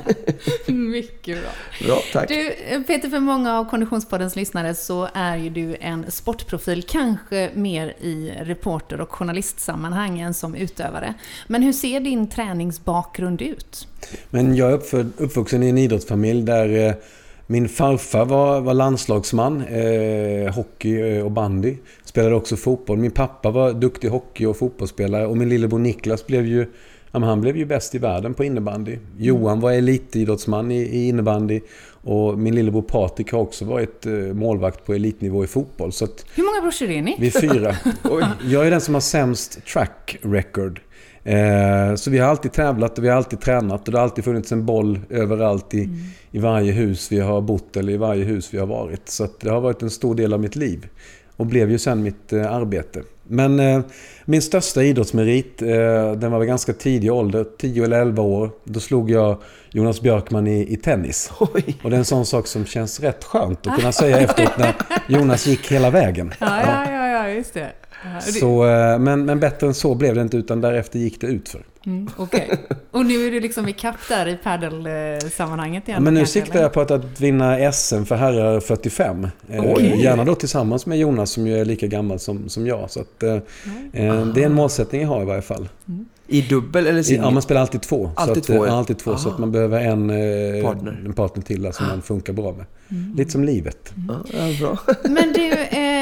Mycket 0.68 1.42
bra. 1.42 1.50
Bra, 1.88 2.02
tack. 2.14 2.28
Du, 2.28 2.54
Peter, 2.88 3.10
för 3.10 3.20
många 3.20 3.60
av 3.60 3.70
Konditionspoddens 3.70 4.36
lyssnare 4.36 4.76
så 4.76 5.10
är 5.14 5.36
ju 5.38 5.50
du 5.50 5.76
en 5.80 6.12
sportprofil, 6.12 6.84
kanske 6.84 7.50
mer 7.54 7.88
i 7.88 8.34
reporter 8.42 9.02
och 9.02 9.12
journalistsammanhang 9.12 10.20
än 10.20 10.34
som 10.34 10.56
utövare. 10.56 11.14
Men 11.48 11.64
hur 11.64 11.74
ser 11.74 12.00
din 12.00 12.30
träningsbakgrund 12.30 13.42
ut? 13.42 13.88
Men 14.30 14.56
jag 14.56 14.72
är 14.72 15.06
uppvuxen 15.18 15.64
i 15.64 15.70
en 15.70 15.78
idrottsfamilj 15.78 16.44
där 16.44 16.88
eh, 16.88 16.94
min 17.48 17.70
farfar 17.70 18.26
var, 18.26 18.62
var 18.62 18.74
landslagsman, 18.74 19.62
eh, 19.62 20.54
hockey 20.54 21.18
eh, 21.18 21.26
och 21.26 21.32
bandy. 21.32 21.78
Spelade 22.04 22.36
också 22.36 22.56
fotboll. 22.56 22.98
Min 22.98 23.12
pappa 23.12 23.52
var 23.52 23.74
duktig 23.74 24.08
hockey 24.08 24.46
och 24.46 24.58
fotbollsspelare 24.58 25.28
och 25.28 25.38
min 25.38 25.50
lillebror 25.50 25.80
Niklas 25.80 26.28
blev 26.28 26.46
ju 26.46 26.66
Ja, 27.16 27.20
han 27.20 27.42
blev 27.42 27.58
ju 27.58 27.66
bäst 27.66 27.96
i 27.96 27.98
världen 27.98 28.34
på 28.34 28.44
innebandy. 28.44 28.98
Johan 29.18 29.60
var 29.60 29.72
elitidrottsman 29.72 30.72
i, 30.72 30.82
i 30.82 31.08
innebandy. 31.08 31.62
Och 32.04 32.40
min 32.40 32.56
lillebror 32.56 32.82
Patrik 32.82 33.32
har 33.32 33.40
också 33.40 33.66
varit 33.66 34.06
eh, 34.06 34.12
målvakt 34.14 34.86
på 34.86 34.94
elitnivå 34.94 35.44
i 35.44 35.48
fotboll. 35.48 35.92
Så 35.92 36.08
Hur 36.36 36.44
många 36.44 36.62
brorsor 36.62 36.90
är 36.90 37.02
ni? 37.02 37.16
vi 37.20 37.28
är 37.28 37.42
fyra. 37.42 37.76
Jag 38.50 38.68
är 38.68 38.72
den 38.72 38.82
som 38.82 38.94
har 38.94 39.02
sämst 39.02 39.66
track 39.66 40.18
record. 40.22 40.82
Eh, 41.24 41.96
så 41.96 42.12
vi 42.12 42.20
har 42.20 42.30
alltid 42.30 42.54
tävlat 42.54 42.98
och 42.98 43.04
vi 43.04 43.10
har 43.10 43.18
alltid 43.18 43.42
tränat 43.42 43.88
och 43.88 43.92
det 43.92 43.98
har 43.98 44.04
alltid 44.04 44.24
funnits 44.24 44.52
en 44.52 44.66
boll 44.66 45.00
överallt 45.10 45.74
i, 45.74 45.90
i 46.32 46.40
varje 46.40 46.72
hus 46.72 47.12
vi 47.12 47.20
har 47.20 47.42
bott 47.42 47.78
eller 47.78 47.94
i 47.94 47.98
varje 47.98 48.24
hus 48.24 48.54
vi 48.54 48.58
har 48.58 48.68
varit. 48.68 49.10
Så 49.10 49.28
det 49.40 49.50
har 49.50 49.62
varit 49.62 49.82
en 49.82 49.90
stor 49.90 50.16
del 50.16 50.34
av 50.34 50.40
mitt 50.40 50.56
liv. 50.56 50.88
Och 51.36 51.46
blev 51.46 51.72
ju 51.72 51.80
sen 51.80 52.04
mitt 52.04 52.34
eh, 52.34 52.52
arbete. 52.52 53.04
Men 53.28 53.60
eh, 53.60 53.82
min 54.26 54.42
största 54.42 54.84
idrottsmerit, 54.84 55.58
den 56.18 56.32
var 56.32 56.40
väl 56.40 56.48
ganska 56.48 56.74
tidig 56.74 57.14
ålder, 57.14 57.46
10 57.58 57.84
eller 57.84 58.02
11 58.02 58.24
år. 58.24 58.52
Då 58.64 58.80
slog 58.80 59.12
jag 59.12 59.38
Jonas 59.72 60.02
Björkman 60.02 60.48
i, 60.48 60.74
i 60.74 60.78
tennis. 60.78 61.32
Oj. 61.40 61.78
Och 61.84 61.90
det 61.90 61.96
är 61.96 61.98
en 61.98 62.06
sån 62.06 62.26
sak 62.26 62.48
som 62.48 62.66
känns 62.66 63.00
rätt 63.00 63.24
skönt 63.24 63.68
att 63.68 63.76
kunna 63.76 63.92
säga 64.02 64.20
efteråt 64.20 64.58
när 64.58 64.76
Jonas 65.08 65.48
gick 65.48 65.72
hela 65.72 65.90
vägen. 65.90 66.34
Ja, 66.40 66.62
ja, 66.62 66.92
ja, 66.92 67.08
ja 67.08 67.30
just 67.30 67.54
det. 67.54 67.72
Så, 68.40 68.66
eh, 68.66 69.00
men, 69.00 69.26
men 69.26 69.40
bättre 69.40 69.68
än 69.68 69.74
så 69.74 69.96
blev 69.96 70.16
det 70.16 70.22
inte 70.22 70.38
utan 70.38 70.62
därefter 70.62 71.00
gick 71.00 71.22
det 71.22 71.28
utför. 71.28 71.62
Mm, 71.86 72.10
Okej. 72.18 72.50
Och 72.92 73.06
nu 73.06 73.28
är 73.28 73.32
du 73.32 73.40
liksom 73.40 73.68
i 73.68 73.74
kapp 73.74 73.96
där 74.10 74.28
i 74.28 74.38
paddelsammanhanget 74.38 75.88
igen? 75.88 75.98
Ja, 75.98 76.04
men 76.04 76.14
nu 76.14 76.20
kanske, 76.20 76.34
siktar 76.34 76.54
eller? 76.54 76.62
jag 76.62 76.74
på 76.74 76.82
att, 76.82 76.92
att 76.92 77.22
vinna 77.22 77.72
SM 77.72 78.04
för 78.04 78.16
herrar 78.16 78.60
45. 78.60 79.28
Eh, 79.50 79.64
Oj. 79.66 80.02
Gärna 80.04 80.26
då 80.26 80.36
tillsammans 80.36 80.86
med 80.86 80.98
Jonas 80.98 81.32
som 81.32 81.48
ju 81.48 81.60
är 81.60 81.66
lika 81.66 81.88
gammal 81.88 82.20
som, 82.20 82.50
som 82.50 82.68
jag. 82.68 82.92
Så 82.92 83.00
att, 83.00 83.24
eh, 83.24 83.34
eh, 83.34 84.26
det 84.26 84.42
är 84.42 84.46
en 84.46 84.54
målsättning 84.54 85.02
jag 85.02 85.10
har 85.10 85.22
i 85.22 85.26
varje 85.26 85.42
fall. 85.42 85.70
I 86.28 86.42
dubbel 86.42 86.88
eller 86.88 87.04
singel? 87.04 87.24
ja, 87.24 87.32
man 87.32 87.42
spelar 87.42 87.62
alltid 87.62 87.82
två. 87.82 88.12
Alltid 88.16 88.46
så 88.46 88.54
att, 88.54 88.58
två, 88.60 88.68
ja. 88.68 88.78
alltid 88.78 88.98
två 88.98 89.18
så 89.18 89.28
Aha. 89.28 89.34
att 89.34 89.40
man 89.40 89.52
behöver 89.52 89.82
en 89.82 90.10
eh, 90.10 90.64
Partner. 90.64 91.02
en 91.06 91.14
partner 91.14 91.44
till 91.44 91.74
som 91.74 91.88
man 91.88 92.02
funkar 92.02 92.34
bra 92.34 92.52
med. 92.52 92.66
Mm. 92.92 93.16
Lite 93.16 93.32
som 93.32 93.44
livet. 93.44 93.94
Ja, 94.08 94.16
ja, 94.34 94.60
bra. 94.60 94.96
Men 95.04 95.34
du, 95.34 95.52
eh, 95.52 95.78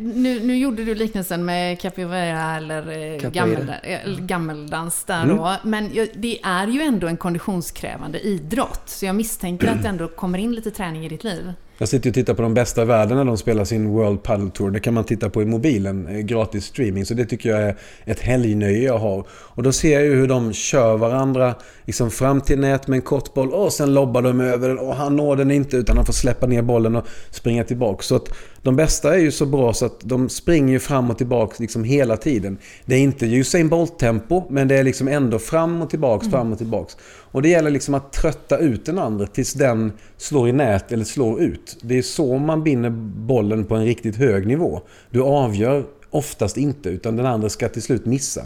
nu, 0.00 0.40
nu 0.40 0.56
gjorde 0.58 0.84
du 0.84 0.94
liknelsen 0.94 1.44
med 1.44 1.80
capoeira 1.80 2.56
eller 2.56 2.90
eh, 3.24 3.30
gammel, 3.30 3.72
eh, 3.82 3.98
gammeldans 4.18 5.04
där 5.04 5.22
Mm. 5.22 5.36
då. 5.36 5.54
Men 5.62 5.90
det 6.14 6.40
är 6.42 6.66
ju 6.66 6.80
ändå 6.82 7.06
en 7.06 7.16
konditionskrävande 7.16 8.20
idrott. 8.20 8.82
Så 8.86 9.06
jag 9.06 9.14
misstänker 9.14 9.68
att 9.68 9.82
det 9.82 9.88
ändå 9.88 10.08
kommer 10.08 10.38
in 10.38 10.52
lite 10.54 10.70
träning 10.70 11.04
i 11.06 11.08
ditt 11.08 11.24
liv. 11.24 11.52
Jag 11.80 11.88
sitter 11.88 12.10
och 12.10 12.14
tittar 12.14 12.34
på 12.34 12.42
de 12.42 12.54
bästa 12.54 12.82
i 12.82 12.84
världen 12.84 13.16
när 13.16 13.24
de 13.24 13.38
spelar 13.38 13.64
sin 13.64 13.88
World 13.88 14.22
Paddle 14.22 14.50
Tour. 14.50 14.70
Det 14.70 14.80
kan 14.80 14.94
man 14.94 15.04
titta 15.04 15.30
på 15.30 15.42
i 15.42 15.44
mobilen, 15.44 16.06
eh, 16.06 16.18
gratis 16.18 16.64
streaming. 16.64 17.06
Så 17.06 17.14
det 17.14 17.24
tycker 17.24 17.50
jag 17.50 17.60
är 17.60 17.76
ett 18.04 18.20
helgnöje 18.20 18.82
jag 18.82 18.98
har. 18.98 19.26
Och 19.30 19.62
då 19.62 19.72
ser 19.72 19.94
jag 19.94 20.04
ju 20.04 20.14
hur 20.14 20.28
de 20.28 20.52
kör 20.52 20.96
varandra 20.96 21.54
liksom 21.84 22.10
fram 22.10 22.40
till 22.40 22.58
nät 22.58 22.88
med 22.88 22.96
en 22.96 23.02
kort 23.02 23.34
boll 23.34 23.52
och 23.52 23.72
sen 23.72 23.94
lobbar 23.94 24.22
de 24.22 24.40
över 24.40 24.68
den 24.68 24.78
och 24.78 24.94
han 24.94 25.16
når 25.16 25.36
den 25.36 25.50
inte 25.50 25.76
utan 25.76 25.96
han 25.96 26.06
får 26.06 26.12
släppa 26.12 26.46
ner 26.46 26.62
bollen 26.62 26.96
och 26.96 27.06
springa 27.30 27.64
tillbaka. 27.64 28.02
Så 28.02 28.16
att 28.16 28.28
de 28.62 28.76
bästa 28.76 29.14
är 29.14 29.18
ju 29.18 29.30
så 29.30 29.46
bra 29.46 29.72
så 29.72 29.86
att 29.86 30.00
de 30.00 30.28
springer 30.28 30.78
fram 30.78 31.10
och 31.10 31.18
tillbaka 31.18 31.56
liksom 31.58 31.84
hela 31.84 32.16
tiden. 32.16 32.58
Det 32.84 32.94
är 32.94 33.00
inte 33.00 33.26
Usain 33.26 33.68
Bolt-tempo 33.68 34.42
men 34.50 34.68
det 34.68 34.76
är 34.76 34.84
liksom 34.84 35.08
ändå 35.08 35.38
fram 35.38 35.82
och 35.82 35.90
tillbaks, 35.90 36.30
fram 36.30 36.52
och 36.52 36.58
tillbaks. 36.58 36.96
Och 37.30 37.42
det 37.42 37.48
gäller 37.48 37.70
liksom 37.70 37.94
att 37.94 38.12
trötta 38.12 38.58
ut 38.58 38.86
den 38.86 38.98
andra 38.98 39.26
tills 39.26 39.52
den 39.52 39.92
slår 40.16 40.48
i 40.48 40.52
nät 40.52 40.92
eller 40.92 41.04
slår 41.04 41.40
ut. 41.40 41.67
Det 41.82 41.98
är 41.98 42.02
så 42.02 42.38
man 42.38 42.62
vinner 42.64 42.90
bollen 43.26 43.64
på 43.64 43.74
en 43.76 43.84
riktigt 43.84 44.16
hög 44.16 44.46
nivå. 44.46 44.80
Du 45.10 45.22
avgör 45.22 45.84
oftast 46.10 46.56
inte 46.56 46.88
utan 46.88 47.16
den 47.16 47.26
andra 47.26 47.48
ska 47.48 47.68
till 47.68 47.82
slut 47.82 48.06
missa. 48.06 48.42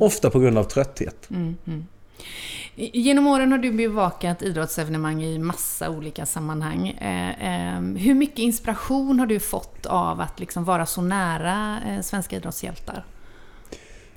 Ofta 0.00 0.30
på 0.30 0.40
grund 0.40 0.58
av 0.58 0.64
trötthet. 0.64 1.28
I- 2.76 3.00
Genom 3.00 3.26
åren 3.26 3.50
har 3.52 3.58
du 3.58 3.72
bevakat 3.72 4.42
idrottsevenemang 4.42 5.22
i 5.24 5.38
massa 5.38 5.90
olika 5.90 6.26
sammanhang. 6.26 6.88
Eh, 6.88 7.74
eh, 7.74 7.80
hur 7.82 8.14
mycket 8.14 8.38
inspiration 8.38 9.18
har 9.18 9.26
du 9.26 9.40
fått 9.40 9.86
av 9.86 10.20
att 10.20 10.40
liksom 10.40 10.64
vara 10.64 10.86
så 10.86 11.02
nära 11.02 11.78
eh, 11.88 12.00
svenska 12.02 12.36
idrottshjältar? 12.36 13.04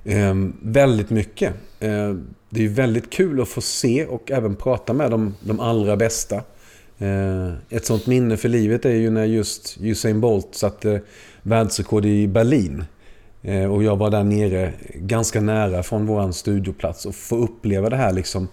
Eh, 0.04 0.34
väldigt 0.62 1.10
mycket. 1.10 1.54
Eh, 1.80 2.16
det 2.50 2.66
är 2.66 2.70
väldigt 2.70 3.10
kul 3.10 3.42
att 3.42 3.48
få 3.50 3.62
se 3.62 4.06
och 4.06 4.32
även 4.32 4.56
prata 4.56 4.94
med 4.94 5.12
de, 5.12 5.36
de 5.42 5.60
allra 5.60 5.98
bästa. 5.98 6.44
Eh, 7.00 7.54
ett 7.70 7.86
sånt 7.86 8.08
minne 8.08 8.38
för 8.38 8.50
livet 8.50 8.86
är 8.86 8.96
ju 8.96 9.10
när 9.10 9.25
just 9.25 9.77
Usain 9.82 10.22
Bolt 10.22 10.56
satte 10.56 11.01
världsrekord 11.42 12.06
i 12.06 12.27
Berlin. 12.27 12.84
Eh, 13.42 13.74
och 13.74 13.84
jag 13.84 13.96
var 13.96 14.10
där 14.10 14.24
nere 14.24 14.74
ganska 14.94 15.42
nära 15.42 15.84
från 15.84 16.06
vår 16.06 16.32
studioplats 16.32 17.06
och 17.06 17.16
få 17.16 17.38
uppleva 17.38 17.89
det 17.89 17.96
här 17.96 18.13
liksom 18.13 18.48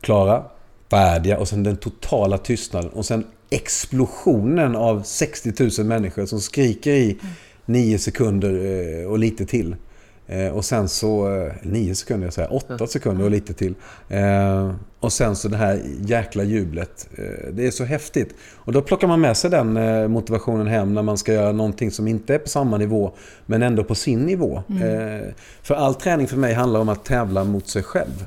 klara, 0.00 0.44
färdiga 0.90 1.38
och 1.38 1.48
sen 1.48 1.62
den 1.62 1.76
totala 1.76 2.38
tystnaden 2.38 2.90
och 2.90 3.06
sen 3.06 3.26
explosionen 3.50 4.76
av 4.76 5.02
60 5.02 5.52
000 5.78 5.86
människor 5.86 6.26
som 6.26 6.40
skriker 6.40 6.92
i 6.92 7.18
nio 7.66 7.98
sekunder 7.98 8.52
eh, 8.64 9.06
och 9.06 9.18
lite 9.18 9.46
till. 9.46 9.76
Eh, 10.26 10.48
Och 10.48 10.64
sen 10.64 10.88
så, 10.88 11.34
eh, 11.36 11.52
nio 11.62 11.94
sekunder, 11.94 12.26
jag 12.26 12.34
säger 12.34 12.54
åtta 12.54 12.86
sekunder 12.86 13.24
och 13.24 13.30
lite 13.30 13.54
till. 13.54 13.74
Eh, 14.08 14.74
Och 15.00 15.12
sen 15.12 15.36
så 15.36 15.48
det 15.48 15.56
här 15.56 15.80
jäkla 16.00 16.42
jublet. 16.44 17.08
Det 17.52 17.66
är 17.66 17.70
så 17.70 17.84
häftigt. 17.84 18.34
Och 18.54 18.72
då 18.72 18.82
plockar 18.82 19.08
man 19.08 19.20
med 19.20 19.36
sig 19.36 19.50
den 19.50 19.72
motivationen 20.12 20.66
hem 20.66 20.94
när 20.94 21.02
man 21.02 21.18
ska 21.18 21.32
göra 21.32 21.52
någonting 21.52 21.90
som 21.90 22.08
inte 22.08 22.34
är 22.34 22.38
på 22.38 22.48
samma 22.48 22.76
nivå, 22.78 23.12
men 23.46 23.62
ändå 23.62 23.84
på 23.84 23.94
sin 23.94 24.20
nivå. 24.20 24.62
Eh, 24.68 25.28
För 25.62 25.74
all 25.74 25.94
träning 25.94 26.26
för 26.26 26.36
mig 26.36 26.54
handlar 26.54 26.80
om 26.80 26.88
att 26.88 27.04
tävla 27.04 27.44
mot 27.44 27.68
sig 27.68 27.82
själv. 27.82 28.26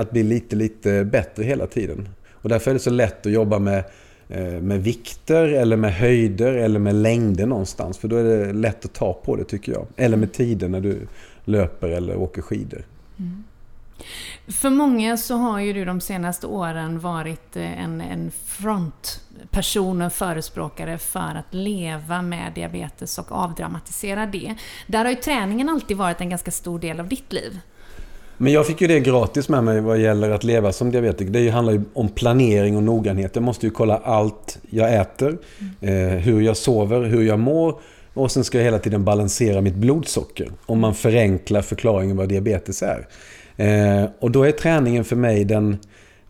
Att 0.00 0.10
bli 0.10 0.22
lite, 0.22 0.56
lite 0.56 1.04
bättre 1.04 1.44
hela 1.44 1.66
tiden. 1.66 2.08
Och 2.32 2.48
därför 2.48 2.70
är 2.70 2.74
det 2.74 2.80
så 2.80 2.90
lätt 2.90 3.26
att 3.26 3.32
jobba 3.32 3.58
med, 3.58 3.84
Eh, 4.28 4.60
med 4.60 4.82
vikter 4.82 5.44
eller 5.44 5.76
med 5.76 5.94
höjder 5.94 6.52
eller 6.52 6.78
med 6.78 6.94
längder 6.94 7.46
någonstans. 7.46 7.98
För 7.98 8.08
då 8.08 8.16
är 8.16 8.24
det 8.24 8.52
lätt 8.52 8.84
att 8.84 8.92
ta 8.92 9.12
på 9.12 9.36
det 9.36 9.44
tycker 9.44 9.72
jag. 9.72 9.86
Eller 9.96 10.16
med 10.16 10.32
tider 10.32 10.68
när 10.68 10.80
du 10.80 11.06
löper 11.44 11.88
eller 11.88 12.16
åker 12.16 12.42
skidor. 12.42 12.84
Mm. 13.18 13.44
För 14.48 14.70
många 14.70 15.16
så 15.16 15.36
har 15.36 15.60
ju 15.60 15.72
du 15.72 15.84
de 15.84 16.00
senaste 16.00 16.46
åren 16.46 17.00
varit 17.00 17.56
eh, 17.56 17.84
en, 17.84 18.00
en 18.00 18.30
frontperson, 18.30 20.02
och 20.02 20.12
förespråkare 20.12 20.98
för 20.98 21.34
att 21.38 21.54
leva 21.54 22.22
med 22.22 22.52
diabetes 22.54 23.18
och 23.18 23.32
avdramatisera 23.32 24.26
det. 24.26 24.54
Där 24.86 25.04
har 25.04 25.10
ju 25.10 25.16
träningen 25.16 25.68
alltid 25.68 25.96
varit 25.96 26.20
en 26.20 26.30
ganska 26.30 26.50
stor 26.50 26.78
del 26.78 27.00
av 27.00 27.08
ditt 27.08 27.32
liv. 27.32 27.60
Men 28.38 28.52
jag 28.52 28.66
fick 28.66 28.80
ju 28.80 28.86
det 28.86 29.00
gratis 29.00 29.48
med 29.48 29.64
mig 29.64 29.80
vad 29.80 29.98
gäller 29.98 30.30
att 30.30 30.44
leva 30.44 30.72
som 30.72 30.90
diabetiker. 30.90 31.32
Det 31.32 31.48
handlar 31.48 31.72
ju 31.72 31.80
om 31.92 32.08
planering 32.08 32.76
och 32.76 32.82
noggrannhet. 32.82 33.30
Jag 33.34 33.42
måste 33.42 33.66
ju 33.66 33.70
kolla 33.70 33.96
allt 33.96 34.58
jag 34.70 34.94
äter, 34.94 35.38
eh, 35.80 35.96
hur 35.98 36.40
jag 36.40 36.56
sover, 36.56 37.02
hur 37.02 37.22
jag 37.22 37.38
mår. 37.38 37.80
Och 38.14 38.30
sen 38.30 38.44
ska 38.44 38.58
jag 38.58 38.64
hela 38.64 38.78
tiden 38.78 39.04
balansera 39.04 39.60
mitt 39.60 39.74
blodsocker. 39.74 40.50
Om 40.66 40.80
man 40.80 40.94
förenklar 40.94 41.62
förklaringen 41.62 42.16
vad 42.16 42.28
diabetes 42.28 42.82
är. 42.82 43.06
Eh, 43.56 44.08
och 44.20 44.30
då 44.30 44.42
är 44.42 44.52
träningen 44.52 45.04
för 45.04 45.16
mig 45.16 45.44
den 45.44 45.76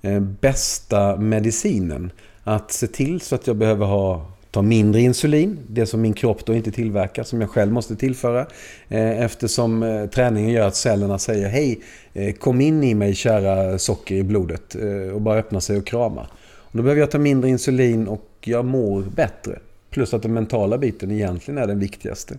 eh, 0.03 0.21
bästa 0.21 1.17
medicinen. 1.17 2.11
Att 2.45 2.73
se 2.73 2.87
till 2.87 3.21
så 3.21 3.35
att 3.35 3.47
jag 3.47 3.57
behöver 3.57 3.87
ha 3.87 4.27
ta 4.57 4.63
mindre 4.63 5.01
insulin, 5.01 5.59
det 5.69 5.87
som 5.87 6.01
min 6.01 6.13
kropp 6.15 6.47
då 6.47 6.55
inte 6.55 6.71
tillverkar, 6.73 7.23
som 7.23 7.41
jag 7.41 7.51
själv 7.51 7.73
måste 7.73 7.97
tillföra. 7.97 8.41
Eh, 8.89 9.23
Eftersom 9.23 9.83
eh, 9.83 10.07
träningen 10.07 10.51
gör 10.51 10.67
att 10.67 10.77
cellerna 10.77 11.19
säger 11.19 11.49
hej, 11.49 11.81
eh, 12.15 12.35
kom 12.35 12.61
in 12.61 12.85
i 12.85 12.95
mig 12.95 13.15
kära 13.15 13.79
socker 13.79 14.15
i 14.15 14.23
blodet 14.23 14.77
och 15.15 15.21
bara 15.21 15.39
öppna 15.39 15.61
sig 15.61 15.77
och 15.77 15.87
krama. 15.87 16.27
Och 16.57 16.77
då 16.77 16.83
behöver 16.83 17.01
jag 17.01 17.11
ta 17.11 17.19
mindre 17.19 17.51
insulin 17.51 18.09
och 18.09 18.29
jag 18.41 18.65
mår 18.65 19.03
bättre. 19.03 19.59
Plus 19.91 20.15
att 20.15 20.23
den 20.23 20.33
mentala 20.33 20.79
biten 20.79 21.11
egentligen 21.11 21.59
är 21.59 21.67
den 21.67 21.79
viktigaste. 21.79 22.35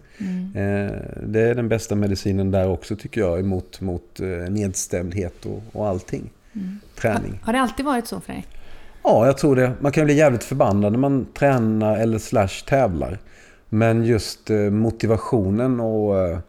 Eh, 0.56 0.92
Det 1.24 1.42
är 1.42 1.56
den 1.56 1.70
bästa 1.70 1.96
medicinen 1.96 2.52
där 2.52 2.70
också 2.70 2.96
tycker 2.96 3.22
jag, 3.22 3.40
emot 3.40 3.82
mot 3.82 4.20
nedstämdhet 4.50 5.46
och, 5.46 5.62
och 5.72 5.88
allting. 5.88 6.30
Träning. 6.96 7.40
Har 7.44 7.54
det 7.54 7.60
alltid 7.60 7.86
varit 7.86 8.08
så 8.08 8.20
för 8.20 8.34
dig? 8.34 8.46
Ja, 9.10 9.26
jag 9.26 9.38
tror 9.38 9.56
det. 9.56 9.74
Man 9.80 9.92
kan 9.92 10.06
bli 10.06 10.14
jävligt 10.14 10.44
förbannad 10.44 10.92
när 10.92 11.00
man 11.00 11.26
tränar 11.34 11.98
eller 11.98 12.20
slash 12.20 12.66
tävlar. 12.66 13.20
Men 13.70 14.04
just 14.04 14.50
eh, 14.50 14.58
motivationen 14.58 15.80
och 15.80 16.20
eh, 16.20 16.40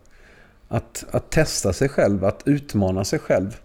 att, 0.69 1.05
att 1.11 1.31
testa 1.31 1.73
sig 1.73 1.89
själv, 1.89 2.25
att 2.25 2.43
utmana 2.45 3.05
sig 3.05 3.19
själv. 3.19 3.57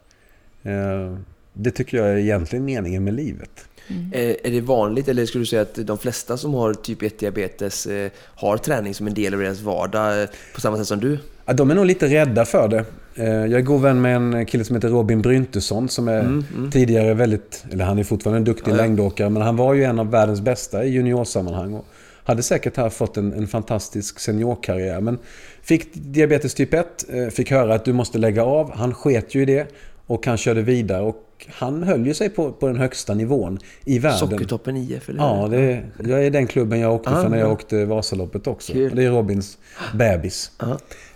Eh, 0.64 1.18
det 1.54 1.72
tycker 1.72 1.98
jag 1.98 2.10
är 2.10 2.18
egentligen 2.18 2.66
meningen 2.66 3.04
med 3.04 3.14
livet. 3.14 3.68
Är, 4.12 4.38
är 4.48 4.52
det 4.52 4.62
vanligt, 4.62 5.08
eller 5.08 5.26
skulle 5.26 5.42
du 5.42 5.46
säga 5.46 5.62
att 5.62 5.76
de 5.76 5.98
flesta 5.98 6.38
som 6.38 6.54
har 6.54 6.74
typ 6.74 7.02
1-diabetes 7.02 7.88
eh, 7.92 8.12
har 8.36 8.58
träning 8.58 8.94
som 8.94 9.08
en 9.08 9.14
del 9.14 9.34
av 9.34 9.40
deras 9.40 9.60
vardag 9.62 10.22
eh, 10.22 10.28
på 10.56 10.62
samma 10.62 10.78
sätt 10.78 10.88
som 10.88 11.00
du? 11.00 11.18
Ja, 11.46 11.54
de 11.54 11.72
är 11.72 11.76
nog 11.76 11.86
lite 11.86 12.08
rädda 12.08 12.46
för 12.46 12.68
det. 12.68 12.86
Eh, 13.16 13.26
Jag 13.26 13.54
är 13.54 13.62
god 13.62 13.82
vän 13.82 14.02
med 14.02 14.16
en 14.16 14.46
kille 14.46 14.64
som 14.64 14.76
heter 14.76 14.90
Robin 14.90 15.22
Bryntesson 15.22 15.90
som 15.90 16.08
är 16.08 16.44
tidigare 16.72 17.14
väldigt, 17.14 17.66
eller 17.72 17.86
han 17.86 18.00
är 18.00 18.04
fortfarande 18.04 18.38
en 18.38 18.44
duktig 18.44 18.72
Ja, 18.72 18.76
ja. 18.76 18.82
längdåkare, 18.82 19.30
men 19.30 19.42
han 19.42 19.56
var 19.56 19.74
ju 19.74 19.84
en 19.84 20.00
av 20.00 20.12
världens 20.12 20.42
bästa 20.42 20.84
i 20.86 20.90
juniorsammanhang. 20.90 21.74
Och 21.74 21.86
hade 22.26 22.44
säkert 22.44 22.78
här 22.78 22.90
fått 22.90 23.18
en, 23.18 23.34
en 23.34 23.48
fantastisk 23.48 24.20
seniorkarriär. 24.20 25.02
Men 25.02 25.18
fick 25.62 25.90
diabetes 25.94 26.54
typ 26.54 26.74
1, 26.74 27.06
eh, 27.10 27.28
fick 27.28 27.52
höra 27.52 27.76
att 27.76 27.86
du 27.86 27.94
måste 27.94 28.18
lägga 28.18 28.44
av. 28.44 28.72
Han 28.76 28.94
sket 28.94 29.36
ju 29.36 29.42
i 29.42 29.46
det 29.46 29.68
och 30.08 30.26
han 30.28 30.38
körde 30.38 30.62
vidare. 30.62 31.02
Och 31.02 31.20
han 31.50 31.84
höll 31.84 32.06
ju 32.08 32.14
sig 32.14 32.30
på, 32.30 32.52
på 32.52 32.68
den 32.68 32.76
högsta 32.78 33.14
nivån 33.14 33.60
i 33.86 34.00
världen. 34.00 34.20
Sockertoppen 34.20 34.78
IF, 34.78 35.10
eller 35.10 35.20
Ja, 35.20 35.48
det, 35.52 35.84
jag 36.08 36.26
är 36.26 36.30
den 36.32 36.48
klubben 36.48 36.80
jag 36.80 36.94
åkte 36.94 37.10
Ah, 37.10 37.22
för 37.22 37.30
när 37.30 37.38
jag 37.38 37.48
ja. 37.48 37.52
åkte 37.54 37.86
Vasaloppet 37.86 38.48
också. 38.48 38.74
Kul. 38.74 38.96
Det 38.96 39.04
är 39.04 39.12
Robins 39.12 39.58
bebis. 39.96 40.52
Ja. 40.60 40.72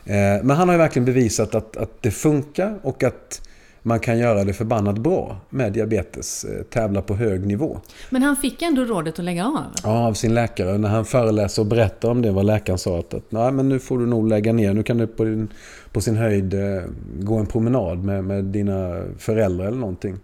Eh, 0.05 0.43
Men 0.43 0.49
han 0.49 0.67
har 0.69 0.73
ju 0.75 0.79
verkligen 0.79 1.05
bevisat 1.05 1.55
att, 1.55 1.77
att 1.77 2.01
det 2.01 2.11
funkar 2.11 2.79
och 2.83 3.03
att 3.03 3.41
man 3.81 3.99
kan 3.99 4.17
göra 4.19 4.43
det 4.43 4.53
förbannat 4.53 4.97
bra 4.97 5.37
med 5.49 5.73
diabetes. 5.73 6.43
eh, 6.45 6.63
Tävla 6.63 7.01
på 7.01 7.15
hög 7.15 7.45
nivå. 7.47 7.79
Men 8.09 8.21
han 8.23 8.35
fick 8.35 8.61
ändå 8.61 8.85
rådet 8.85 9.19
att 9.19 9.25
lägga 9.25 9.45
av. 9.45 9.63
Ja, 9.83 10.07
av 10.07 10.13
sin 10.13 10.33
läkare. 10.33 10.77
När 10.77 10.89
han 10.89 11.05
föreläser 11.05 11.61
och 11.61 11.65
berättar 11.65 12.09
om 12.09 12.21
det, 12.21 12.31
vad 12.31 12.45
läkaren 12.45 12.77
sa 12.79 12.99
att, 12.99 13.13
att 13.13 13.31
Nej, 13.31 13.51
men 13.51 13.69
nu 13.69 13.79
får 13.79 13.97
du 13.99 14.05
nog 14.05 14.27
lägga 14.27 14.53
ner. 14.53 14.73
Nu 14.73 14.83
kan 14.83 14.97
du 14.97 15.07
på, 15.07 15.23
din, 15.23 15.47
på 15.91 16.01
sin 16.01 16.15
höjd 16.15 16.53
eh, 16.53 16.83
gå 17.19 17.37
en 17.37 17.45
promenad 17.45 18.03
med, 18.03 18.23
med 18.23 18.45
dina 18.45 19.03
föräldrar 19.17 19.65
eller 19.65 19.77
någonting. 19.77 20.19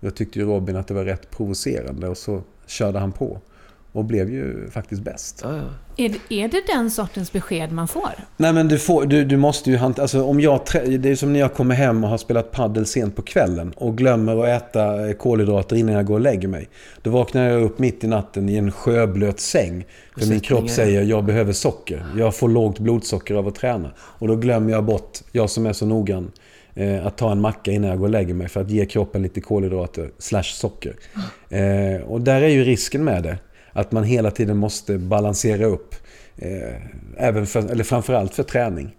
Jag 0.00 0.14
tyckte 0.14 0.38
ju 0.38 0.44
Robin 0.44 0.76
att 0.76 0.88
det 0.88 0.94
var 0.94 1.04
rätt 1.04 1.30
provocerande 1.30 2.08
och 2.08 2.16
så 2.16 2.42
körde 2.66 2.98
han 2.98 3.12
på 3.12 3.40
och 3.92 4.04
blev 4.04 4.30
ju 4.30 4.70
faktiskt 4.70 5.02
bäst. 5.02 5.40
Ja, 5.44 5.56
ja. 5.56 5.62
Är, 5.96 6.08
det- 6.08 6.34
är 6.34 6.48
det 6.48 6.62
den 6.66 6.90
sortens 6.90 7.32
besked 7.32 7.72
man 7.72 7.88
får? 7.88 8.10
Nej 8.36 8.52
men 8.52 8.68
du, 8.68 8.78
får, 8.78 9.06
du, 9.06 9.24
du 9.24 9.36
måste 9.36 9.70
ju 9.70 9.76
hantera, 9.76 10.02
alltså 10.02 10.22
om 10.24 10.40
jag, 10.40 10.60
det 10.98 11.10
är 11.10 11.14
som 11.16 11.32
när 11.32 11.40
jag 11.40 11.54
kommer 11.54 11.74
hem 11.74 12.04
och 12.04 12.10
har 12.10 12.18
spelat 12.18 12.52
paddel 12.52 12.86
sent 12.86 13.16
på 13.16 13.22
kvällen 13.22 13.72
och 13.76 13.96
glömmer 13.98 14.36
att 14.36 14.62
äta 14.62 15.14
kolhydrater 15.14 15.76
innan 15.76 15.94
jag 15.94 16.06
går 16.06 16.14
och 16.14 16.20
lägger 16.20 16.48
mig. 16.48 16.68
Då 17.02 17.10
vaknar 17.10 17.48
jag 17.48 17.62
upp 17.62 17.78
mitt 17.78 18.04
i 18.04 18.06
natten 18.06 18.48
i 18.48 18.56
en 18.56 18.72
sjöblöt 18.72 19.40
säng. 19.40 19.84
För 20.18 20.26
min 20.26 20.40
kropp 20.40 20.70
säger 20.70 21.02
jag 21.02 21.24
behöver 21.24 21.52
socker. 21.52 22.06
Jag 22.16 22.34
får 22.34 22.48
lågt 22.48 22.78
blodsocker 22.78 23.34
av 23.34 23.48
att 23.48 23.54
träna. 23.54 23.90
Och 23.98 24.28
då 24.28 24.36
glömmer 24.36 24.72
jag 24.72 24.84
bort, 24.84 25.18
jag 25.32 25.50
som 25.50 25.66
är 25.66 25.72
så 25.72 25.86
noggrann, 25.86 26.30
eh, 26.74 27.06
att 27.06 27.16
ta 27.18 27.32
en 27.32 27.40
macka 27.40 27.70
innan 27.70 27.90
jag 27.90 27.98
går 27.98 28.06
och 28.06 28.10
lägger 28.10 28.34
mig 28.34 28.48
för 28.48 28.60
att 28.60 28.70
ge 28.70 28.86
kroppen 28.86 29.22
lite 29.22 29.40
kolhydrater 29.40 30.10
slash 30.18 30.42
socker. 30.42 30.94
Eh, 31.48 32.02
och 32.06 32.20
där 32.20 32.42
är 32.42 32.48
ju 32.48 32.64
risken 32.64 33.04
med 33.04 33.22
det. 33.22 33.38
Att 33.72 33.92
man 33.92 34.04
hela 34.04 34.30
tiden 34.30 34.56
måste 34.56 34.98
balansera 34.98 35.64
upp. 35.64 35.94
Eh, 36.36 36.74
även 37.16 37.46
för, 37.46 37.70
eller 37.70 37.84
framförallt 37.84 38.34
för 38.34 38.42
träning. 38.42 38.96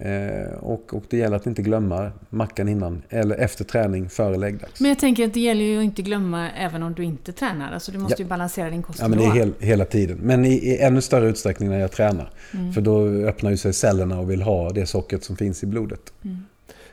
Eh, 0.00 0.52
och, 0.58 0.94
och 0.94 1.04
det 1.10 1.16
gäller 1.16 1.36
att 1.36 1.46
inte 1.46 1.62
glömma 1.62 2.10
mackan 2.30 2.68
innan 2.68 3.02
eller 3.08 3.36
efter 3.36 3.64
träning 3.64 4.08
före 4.08 4.36
läggdags. 4.36 4.80
Men 4.80 4.88
jag 4.88 4.98
tänker 4.98 5.26
att 5.26 5.34
det 5.34 5.40
gäller 5.40 5.64
ju 5.64 5.78
att 5.78 5.84
inte 5.84 6.02
glömma 6.02 6.50
även 6.50 6.82
om 6.82 6.94
du 6.94 7.04
inte 7.04 7.32
tränar. 7.32 7.72
Alltså 7.72 7.92
du 7.92 7.98
måste 7.98 8.22
ju 8.22 8.28
balansera 8.28 8.70
din 8.70 8.82
kost 8.82 8.98
Ja, 9.00 9.08
men 9.08 9.18
det 9.18 9.24
är 9.24 9.30
hel, 9.30 9.52
hela 9.58 9.84
tiden. 9.84 10.18
Men 10.22 10.44
i, 10.44 10.52
i 10.52 10.78
ännu 10.78 11.00
större 11.00 11.28
utsträckning 11.28 11.68
när 11.68 11.78
jag 11.78 11.92
tränar. 11.92 12.30
För 12.74 12.80
då 12.80 13.06
öppnar 13.06 13.50
ju 13.50 13.56
sig 13.56 13.72
cellerna 13.72 14.20
och 14.20 14.30
vill 14.30 14.42
ha 14.42 14.70
det 14.70 14.86
sockret 14.86 15.24
som 15.24 15.36
finns 15.36 15.62
i 15.62 15.66
blodet. 15.66 16.12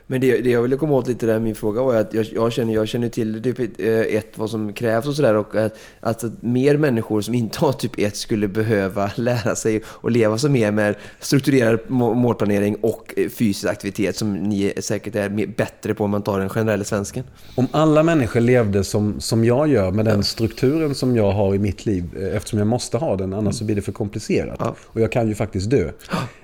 Men 0.06 0.20
det, 0.20 0.40
det 0.40 0.50
jag 0.50 0.62
ville 0.62 0.76
komma 0.76 0.94
åt 0.94 1.08
lite 1.08 1.26
där, 1.26 1.40
min 1.40 1.54
fråga 1.54 1.82
var 1.82 1.94
att 1.94 2.14
jag, 2.14 2.26
jag, 2.34 2.52
känner, 2.52 2.74
jag 2.74 2.88
känner 2.88 3.08
till 3.08 3.42
typ 3.42 3.80
eh, 3.80 3.88
ett, 3.88 4.38
vad 4.38 4.50
som 4.50 4.72
krävs 4.72 5.06
och 5.06 5.14
sådär. 5.14 5.34
Och 5.34 5.54
att, 5.54 5.78
att 6.00 6.24
mer 6.40 6.76
människor 6.76 7.20
som 7.20 7.34
inte 7.34 7.58
har 7.58 7.72
typ 7.72 7.98
1 7.98 8.16
skulle 8.16 8.48
behöva 8.48 9.10
lära 9.16 9.54
sig 9.54 9.82
och 9.86 10.10
leva 10.10 10.38
så 10.38 10.48
mer 10.48 10.70
med 10.70 10.94
strukturerad 11.20 11.78
må- 11.86 12.14
målplanering 12.14 12.76
och 12.80 13.14
eh, 13.16 13.28
fysisk 13.28 13.64
aktivitet 13.72 14.16
som 14.16 14.34
ni 14.34 14.72
säkert 14.78 15.14
är 15.14 15.46
bättre 15.46 15.94
på 15.94 16.04
om 16.04 16.10
man 16.10 16.22
tar 16.22 16.38
den 16.40 16.48
generella 16.48 16.84
svensken. 16.84 17.24
Om 17.54 17.66
alla 17.70 18.02
människor 18.02 18.40
levde 18.40 18.84
som, 18.84 19.20
som 19.20 19.44
jag 19.44 19.68
gör 19.68 19.90
med 19.90 20.04
den 20.04 20.24
strukturen 20.24 20.94
som 20.94 21.16
jag 21.16 21.32
har 21.32 21.54
i 21.54 21.58
mitt 21.58 21.86
liv, 21.86 22.04
eh, 22.20 22.36
eftersom 22.36 22.58
jag 22.58 22.68
måste 22.68 22.96
ha 22.96 23.16
den, 23.16 23.32
annars 23.34 23.54
så 23.54 23.64
blir 23.64 23.76
det 23.76 23.82
för 23.82 23.92
komplicerat. 23.92 24.56
Ja. 24.58 24.74
Och 24.82 25.00
jag 25.00 25.12
kan 25.12 25.28
ju 25.28 25.34
faktiskt 25.34 25.70
dö. 25.70 25.90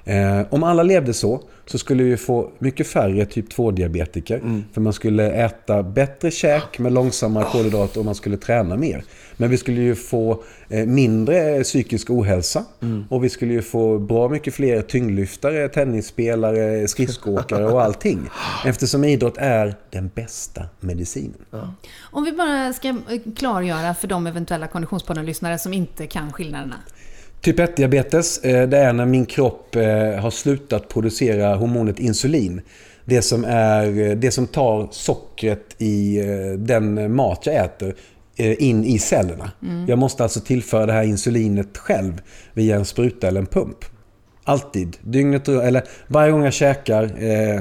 Eh, 0.04 0.46
om 0.50 0.62
alla 0.62 0.82
levde 0.82 1.14
så, 1.14 1.40
så 1.66 1.78
skulle 1.78 2.02
vi 2.02 2.16
få 2.16 2.50
mycket 2.58 2.86
färre 2.86 3.26
typ 3.26 3.49
2-diabetiker. 3.56 4.62
För 4.72 4.80
man 4.80 4.92
skulle 4.92 5.30
äta 5.30 5.82
bättre 5.82 6.30
käk 6.30 6.78
med 6.78 6.92
långsammare 6.92 7.44
kolhydrater 7.52 7.98
och 8.00 8.04
man 8.04 8.14
skulle 8.14 8.36
träna 8.36 8.76
mer. 8.76 9.04
Men 9.36 9.50
vi 9.50 9.56
skulle 9.56 9.80
ju 9.80 9.94
få 9.94 10.42
eh, 10.68 10.86
mindre 10.86 11.62
psykisk 11.62 12.10
ohälsa. 12.10 12.64
Och 13.08 13.24
vi 13.24 13.28
skulle 13.28 13.52
ju 13.52 13.62
få 13.62 13.98
bra 13.98 14.28
mycket 14.28 14.54
fler 14.54 14.82
tyngdlyftare, 14.82 15.68
tennisspelare, 15.68 16.88
skridskoåkare 16.88 17.66
och 17.66 17.82
allting. 17.82 18.30
Eftersom 18.66 19.04
idrott 19.04 19.36
är 19.38 19.74
den 19.90 20.10
bästa 20.14 20.62
medicinen. 20.80 21.38
Om 22.00 22.24
vi 22.24 22.32
bara 22.32 22.72
ska 22.72 22.88
eh, 22.88 22.94
klargöra 23.36 23.94
för 23.94 24.08
de 24.08 24.26
eventuella 24.26 24.66
Konditionspodden-lyssnare 24.66 25.58
som 25.58 25.72
inte 25.72 26.06
kan 26.06 26.32
skillnaderna. 26.32 26.76
Typ 27.40 27.58
1-diabetes, 27.58 28.44
eh, 28.44 28.68
det 28.68 28.78
är 28.78 28.92
när 28.92 29.06
min 29.06 29.26
kropp 29.26 29.76
eh, 29.76 29.82
har 30.20 30.30
slutat 30.30 30.88
producera 30.88 31.54
hormonet 31.54 31.98
insulin. 31.98 32.60
Det 33.04 33.22
som, 33.22 33.44
är, 33.44 34.14
det 34.14 34.30
som 34.30 34.46
tar 34.46 34.88
sockret 34.90 35.74
i 35.78 36.20
eh, 36.20 36.52
den 36.58 37.14
mat 37.14 37.46
jag 37.46 37.54
äter 37.54 37.94
eh, 38.36 38.62
in 38.62 38.84
i 38.84 38.98
cellerna. 38.98 39.50
Jag 39.88 39.98
måste 39.98 40.22
alltså 40.22 40.40
tillföra 40.40 40.86
det 40.86 40.92
här 40.92 41.02
insulinet 41.04 41.78
själv 41.78 42.22
via 42.52 42.76
en 42.76 42.84
spruta 42.84 43.28
eller 43.28 43.40
en 43.40 43.46
pump. 43.46 43.78
Alltid. 44.44 44.96
Dygnet 45.02 45.48
eller 45.48 45.84
varje 46.06 46.32
gång 46.32 46.44
jag 46.44 46.52
käkar 46.52 47.02
eh, 47.04 47.60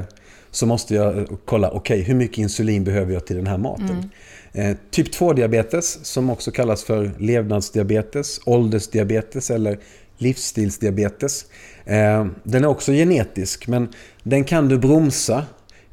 så 0.50 0.66
måste 0.66 0.94
jag 0.94 1.26
kolla, 1.44 1.70
okej, 1.70 2.02
hur 2.02 2.14
mycket 2.14 2.38
insulin 2.38 2.84
behöver 2.84 3.12
jag 3.12 3.26
till 3.26 3.36
den 3.36 3.46
här 3.46 3.58
maten? 3.58 4.10
Eh, 4.52 4.76
typ 4.90 5.14
2-diabetes, 5.14 6.04
som 6.04 6.30
också 6.30 6.50
kallas 6.50 6.84
för 6.84 7.10
levnadsdiabetes, 7.18 8.40
åldersdiabetes 8.46 9.50
eller 9.50 9.78
livsstilsdiabetes. 10.20 11.46
Eh, 11.84 12.26
den 12.42 12.64
är 12.64 12.68
också 12.68 12.92
genetisk, 12.92 13.68
men 13.68 13.88
den 14.22 14.44
kan 14.44 14.68
du 14.68 14.78
bromsa 14.78 15.44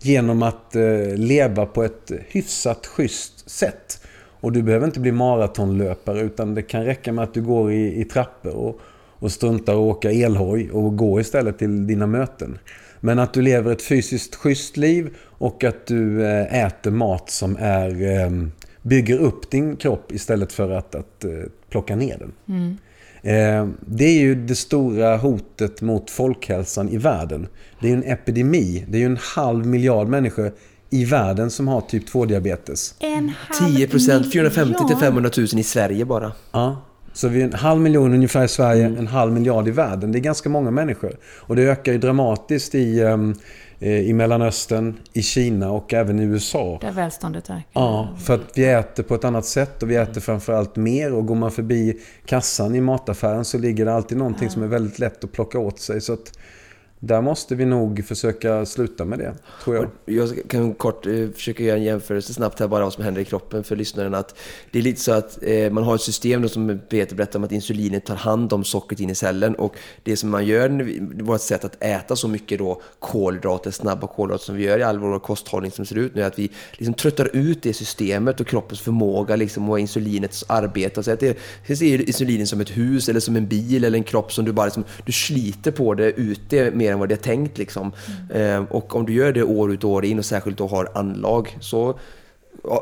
genom 0.01 0.43
att 0.43 0.75
eh, 0.75 1.15
leva 1.15 1.65
på 1.65 1.83
ett 1.83 2.11
hyfsat 2.27 2.85
schysst 2.85 3.49
sätt. 3.49 4.01
Och 4.39 4.51
du 4.51 4.63
behöver 4.63 4.85
inte 4.85 4.99
bli 4.99 5.11
maratonlöpare 5.11 6.21
utan 6.21 6.55
det 6.55 6.61
kan 6.61 6.85
räcka 6.85 7.11
med 7.11 7.23
att 7.23 7.33
du 7.33 7.41
går 7.41 7.71
i, 7.71 8.01
i 8.01 8.05
trappor 8.05 8.55
och, 8.55 8.79
och 9.19 9.31
struntar 9.31 9.73
att 9.73 9.79
åka 9.79 10.11
elhoj 10.11 10.71
och 10.71 10.97
går 10.97 11.21
istället 11.21 11.57
till 11.57 11.87
dina 11.87 12.07
möten. 12.07 12.59
Men 12.99 13.19
att 13.19 13.33
du 13.33 13.41
lever 13.41 13.71
ett 13.71 13.81
fysiskt 13.81 14.35
schysst 14.35 14.77
liv 14.77 15.15
och 15.23 15.63
att 15.63 15.85
du 15.85 16.25
eh, 16.25 16.65
äter 16.65 16.91
mat 16.91 17.29
som 17.29 17.57
är, 17.59 18.51
bygger 18.81 19.17
upp 19.17 19.51
din 19.51 19.75
kropp 19.75 20.11
istället 20.11 20.53
för 20.53 20.71
att, 20.71 20.95
att 20.95 21.25
plocka 21.69 21.95
ner 21.95 22.17
den. 22.17 22.31
Mm. 22.57 22.77
Det 23.21 24.05
är 24.05 24.19
ju 24.19 24.35
det 24.35 24.55
stora 24.55 25.17
hotet 25.17 25.81
mot 25.81 26.09
folkhälsan 26.09 26.89
i 26.89 26.97
världen. 26.97 27.47
Det 27.81 27.87
är 27.87 27.91
ju 27.91 27.97
en 27.97 28.11
epidemi. 28.11 28.85
Det 28.89 28.97
är 28.97 28.99
ju 28.99 29.05
en 29.05 29.19
halv 29.35 29.65
miljard 29.65 30.07
människor 30.07 30.51
i 30.89 31.05
världen 31.05 31.51
som 31.51 31.67
har 31.67 31.81
typ 31.81 32.09
2-diabetes. 32.09 32.93
En 32.99 33.31
halv 33.39 33.75
10 33.75 33.87
procent, 33.87 34.33
450 34.33 34.73
till 34.73 34.83
miljard. 34.85 34.99
500 34.99 35.31
000 35.37 35.45
i 35.45 35.63
Sverige 35.63 36.05
bara. 36.05 36.31
Ja. 36.51 36.81
Så 37.13 37.27
vi 37.27 37.41
är 37.41 37.45
en 37.45 37.53
halv 37.53 37.81
miljon 37.81 38.13
ungefär 38.13 38.43
i 38.43 38.47
Sverige, 38.47 38.85
en 38.85 39.07
halv 39.07 39.33
miljard 39.33 39.67
i 39.67 39.71
världen. 39.71 40.11
Det 40.11 40.17
är 40.17 40.21
ganska 40.21 40.49
många 40.49 40.71
människor. 40.71 41.17
Och 41.39 41.55
det 41.55 41.61
ökar 41.61 41.91
ju 41.91 41.97
dramatiskt 41.97 42.75
i, 42.75 43.01
ehm, 43.01 43.31
eh, 43.31 43.35
i 43.79 44.13
Mellanöstern, 44.13 44.97
i 45.13 45.21
Kina 45.21 45.71
och 45.71 45.93
även 45.93 46.19
i 46.19 46.23
USA. 46.23 46.77
Där 46.81 46.91
välståndet 46.91 47.49
ökar. 47.49 47.63
Ja, 47.73 48.15
för 48.19 48.33
att 48.33 48.41
vi 48.55 48.65
äter 48.65 49.03
på 49.03 49.15
ett 49.15 49.23
annat 49.23 49.45
sätt 49.45 49.83
och 49.83 49.91
vi 49.91 49.95
äter 49.95 50.21
framförallt 50.21 50.75
mer. 50.75 51.13
Och 51.13 51.25
går 51.25 51.35
man 51.35 51.51
förbi 51.51 52.01
kassan 52.25 52.75
i 52.75 52.81
mataffären 52.81 53.45
så 53.45 53.57
ligger 53.57 53.85
det 53.85 53.93
alltid 53.93 54.17
någonting 54.17 54.49
som 54.49 54.63
är 54.63 54.67
väldigt 54.67 54.99
lätt 54.99 55.23
att 55.23 55.31
plocka 55.31 55.59
åt 55.59 55.79
sig. 55.79 56.01
Så 56.01 56.13
att 56.13 56.37
där 56.99 57.21
måste 57.21 57.55
vi 57.55 57.65
nog 57.65 58.05
försöka 58.05 58.65
sluta 58.65 59.05
med 59.05 59.19
det, 59.19 59.35
tror 59.63 59.75
jag. 59.75 59.89
Jag 60.05 60.49
kan 60.49 60.73
kort 60.73 61.05
eh, 61.05 61.29
försöka 61.35 61.63
göra 61.63 61.77
en 61.77 61.83
jämförelse 61.83 62.33
snabbt 62.33 62.59
här 62.59 62.67
bara 62.67 62.83
vad 62.83 62.93
som 62.93 63.03
händer 63.03 63.21
i 63.21 63.25
kroppen 63.25 63.63
för 63.63 63.75
lyssnaren. 63.75 64.15
Att 64.15 64.35
det 64.71 64.79
är 64.79 64.83
lite 64.83 65.01
så 65.01 65.11
att 65.11 65.43
eh, 65.43 65.71
man 65.71 65.83
har 65.83 65.95
ett 65.95 66.01
system 66.01 66.49
som 66.49 66.79
Peter 66.89 67.15
berättade 67.15 67.37
om 67.37 67.43
att 67.43 67.51
insulinet 67.51 68.05
tar 68.05 68.15
hand 68.15 68.53
om 68.53 68.63
sockret 68.63 68.99
in 68.99 69.09
i 69.09 69.15
cellen 69.15 69.55
och 69.55 69.75
det 70.03 70.17
som 70.17 70.29
man 70.29 70.45
gör, 70.45 71.23
vårt 71.23 71.41
sätt 71.41 71.65
att 71.65 71.83
äta 71.83 72.15
så 72.15 72.27
mycket 72.27 72.59
då 72.59 72.81
kolhydrater, 72.99 73.71
snabba 73.71 74.07
kolhydrater 74.07 74.45
som 74.45 74.55
vi 74.55 74.63
gör 74.63 74.79
i 74.79 74.83
all 74.83 74.99
vår 74.99 75.19
kosthållning 75.19 75.71
som 75.71 75.85
ser 75.85 75.97
ut 75.97 76.15
nu, 76.15 76.21
är 76.21 76.27
att 76.27 76.39
vi 76.39 76.49
liksom 76.71 76.93
tröttar 76.93 77.35
ut 77.35 77.61
det 77.61 77.73
systemet 77.73 78.39
och 78.39 78.47
kroppens 78.47 78.81
förmåga 78.81 79.35
liksom, 79.35 79.69
och 79.69 79.79
insulinets 79.79 80.45
arbete. 80.47 81.03
Så 81.03 81.11
att 81.11 81.19
det, 81.19 81.37
ser 81.77 82.07
insulinet 82.07 82.49
som 82.49 82.61
ett 82.61 82.77
hus 82.77 83.09
eller 83.09 83.19
som 83.19 83.35
en 83.35 83.47
bil 83.47 83.83
eller 83.83 83.97
en 83.97 84.03
kropp 84.03 84.33
som 84.33 84.45
du 84.45 84.51
bara 84.51 84.65
liksom, 84.65 84.83
du 85.05 85.11
sliter 85.11 85.71
på 85.71 85.93
det 85.93 86.11
ut 86.11 86.41
det 86.49 86.75
mer 86.87 86.93
än 86.93 86.99
vad 86.99 87.09
det 87.09 87.15
är 87.15 87.17
tänkt. 87.17 87.57
Liksom. 87.57 87.91
Eh, 88.33 88.63
och 88.69 88.95
om 88.95 89.05
du 89.05 89.13
gör 89.13 89.31
det 89.31 89.43
år 89.43 89.73
ut 89.73 89.83
och 89.83 89.89
år 89.89 90.05
in 90.05 90.19
och 90.19 90.25
särskilt 90.25 90.57
då 90.57 90.67
har 90.67 90.89
anlag 90.93 91.57
så 91.59 91.99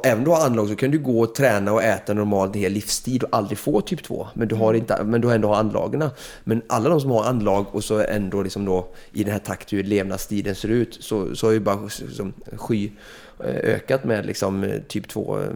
Även 0.04 0.18
om 0.18 0.24
du 0.24 0.32
har 0.32 0.46
anlag 0.46 0.68
så 0.68 0.76
kan 0.76 0.92
du 0.92 1.00
gå 1.00 1.20
och 1.20 1.36
träna 1.36 1.74
och 1.74 1.84
äta 1.84 2.14
normalt 2.14 2.56
en 2.56 2.62
hel 2.62 2.72
livstid 2.72 3.24
och 3.24 3.30
aldrig 3.32 3.58
få 3.58 3.82
typ 3.82 4.04
2. 4.04 4.28
Men 4.34 4.48
du 4.48 4.56
har, 4.56 4.74
inte, 4.74 5.04
men 5.04 5.22
du 5.22 5.28
har 5.28 5.36
ändå 5.36 5.54
anlagen. 5.54 6.10
Men 6.44 6.62
alla 6.70 6.90
de 6.90 7.02
som 7.02 7.12
har 7.12 7.24
anlag 7.24 7.66
och 7.72 7.84
så 7.84 8.00
ändå 8.00 8.42
liksom 8.42 8.66
då 8.66 8.88
i 9.12 9.24
den 9.24 9.32
här 9.32 9.40
takt 9.40 9.74
hur 9.74 9.84
levnadsstilen 9.84 10.56
ser 10.56 10.68
ut 10.68 10.98
så, 11.02 11.36
så 11.36 11.48
har 11.48 11.52
ju 11.52 11.60
bara 11.60 11.90
som, 11.90 12.34
sky 12.58 12.92
eh, 13.40 13.56
ökat 13.56 14.04
med 14.04 14.26
liksom 14.26 14.64
eh, 14.64 14.82
typ 14.88 15.08
2 15.08 15.40
eh, 15.40 15.48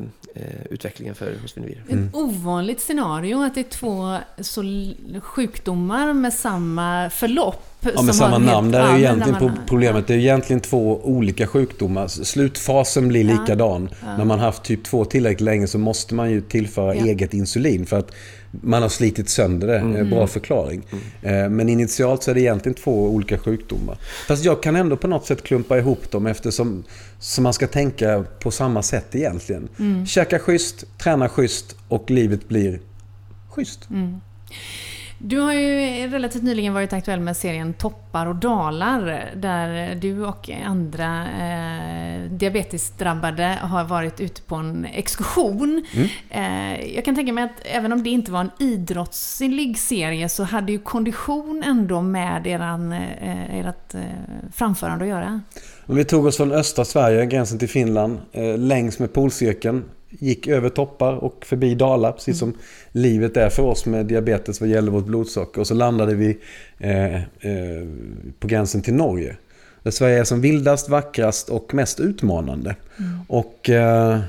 utvecklingen 0.69 1.15
för 1.15 1.35
hos 1.41 1.57
individer. 1.57 1.83
Ett 1.89 2.15
ovanligt 2.15 2.81
scenario 2.81 3.41
att 3.43 3.55
det 3.55 3.61
är 3.61 3.63
två 3.63 4.17
så 4.41 4.63
sjukdomar 5.21 6.13
med 6.13 6.33
samma 6.33 7.09
förlopp. 7.09 7.65
Ja, 7.81 7.91
som 7.95 8.05
med 8.05 8.15
samma 8.15 8.37
namn. 8.37 8.71
Där 8.71 8.79
ja, 8.79 8.87
är 8.87 8.97
ju 8.97 9.03
egentligen 9.03 9.43
namn. 9.43 9.59
problemet. 9.67 10.07
Det 10.07 10.13
är 10.13 10.17
egentligen 10.17 10.59
två 10.59 11.01
olika 11.03 11.47
sjukdomar. 11.47 12.07
Slutfasen 12.07 13.07
blir 13.07 13.29
Ja. 13.29 13.31
likadan. 13.41 13.89
När 14.17 14.25
man 14.25 14.39
haft 14.39 14.63
typ 14.63 14.83
2 14.83 15.05
tillräckligt 15.05 15.41
länge 15.41 15.67
så 15.67 15.77
måste 15.77 16.15
man 16.15 16.31
ju 16.31 16.41
tillföra 16.41 16.95
Ja. 16.95 17.05
eget 17.05 17.33
insulin 17.33 17.85
för 17.85 17.99
att 17.99 18.11
man 18.51 18.81
har 18.81 18.89
slitit 18.89 19.29
sönder 19.29 19.67
det. 19.67 19.79
Mm. 19.79 20.09
Bra 20.09 20.27
förklaring. 20.27 20.85
Eh, 21.21 21.49
Men 21.49 21.69
initialt 21.69 22.23
så 22.23 22.31
är 22.31 22.35
det 22.35 22.41
egentligen 22.41 22.73
två 22.75 23.09
olika 23.09 23.37
sjukdomar. 23.37 23.97
Fast 24.27 24.45
jag 24.45 24.63
kan 24.63 24.75
ändå 24.75 24.97
på 24.97 25.07
något 25.07 25.25
sätt 25.25 25.43
klumpa 25.43 25.77
ihop 25.77 26.11
dem 26.11 26.25
eftersom 26.27 26.83
så 27.19 27.41
man 27.41 27.53
ska 27.53 27.67
tänka 27.67 28.25
på 28.39 28.51
samma 28.51 28.83
sätt 28.83 29.15
egentligen. 29.15 29.67
Mm. 29.79 30.05
Käka 30.05 30.39
schysst, 30.39 30.85
träna 30.97 31.29
schysst 31.29 31.75
och 31.87 32.11
livet 32.11 32.47
blir 32.47 32.79
schysst. 33.49 33.87
Du 35.21 35.39
har 35.39 35.53
ju 35.53 36.07
relativt 36.07 36.43
nyligen 36.43 36.73
varit 36.73 36.93
aktuell 36.93 37.19
med 37.19 37.37
serien 37.37 37.73
Toppar 37.73 38.25
och 38.25 38.35
dalar 38.35 39.31
där 39.35 39.95
du 39.95 40.25
och 40.25 40.49
andra 40.65 41.25
eh, 41.39 42.31
diabetesdrabbade 42.31 43.57
har 43.61 43.83
varit 43.83 44.19
ute 44.19 44.41
på 44.41 44.55
en 44.55 44.85
exkursion. 44.85 45.85
Mm. 45.93 46.09
Eh, 46.29 46.95
jag 46.95 47.05
kan 47.05 47.15
tänka 47.15 47.33
mig 47.33 47.43
att 47.43 47.61
även 47.63 47.91
om 47.91 48.03
det 48.03 48.09
inte 48.09 48.31
var 48.31 48.41
en 48.41 48.51
idrottslig 48.59 49.77
serie 49.77 50.29
så 50.29 50.43
hade 50.43 50.71
ju 50.71 50.79
kondition 50.79 51.63
ändå 51.65 52.01
med 52.01 52.47
eran, 52.47 52.91
eh, 52.91 53.59
ert 53.59 53.93
eh, 53.93 54.01
framförande 54.53 55.05
att 55.05 55.09
göra. 55.09 55.41
Vi 55.85 56.05
tog 56.05 56.25
oss 56.25 56.37
från 56.37 56.51
östra 56.51 56.85
Sverige, 56.85 57.25
gränsen 57.25 57.59
till 57.59 57.69
Finland, 57.69 58.17
eh, 58.31 58.57
längs 58.57 58.99
med 58.99 59.13
polcirkeln 59.13 59.83
gick 60.09 60.47
över 60.47 60.69
toppar 60.69 61.13
och 61.13 61.45
förbi 61.45 61.75
dalar, 61.75 62.11
precis 62.11 62.39
som 62.39 62.53
livet 62.91 63.37
är 63.37 63.49
för 63.49 63.63
oss 63.63 63.85
med 63.85 64.05
diabetes 64.05 64.61
vad 64.61 64.69
gäller 64.69 64.91
vårt 64.91 65.05
blodsocker. 65.05 65.61
Och 65.61 65.67
så 65.67 65.73
landade 65.73 66.15
vi 66.15 66.37
eh, 66.79 67.15
eh, 67.15 67.87
på 68.39 68.47
gränsen 68.47 68.81
till 68.81 68.93
Norge. 68.93 69.35
Där 69.83 69.91
Sverige 69.91 70.19
är 70.19 70.23
som 70.23 70.41
vildast, 70.41 70.89
vackrast 70.89 71.49
och 71.49 71.73
mest 71.73 71.99
utmanande. 71.99 72.75
Mm. 72.97 73.19
Och 73.27 73.69
eh, 73.69 74.19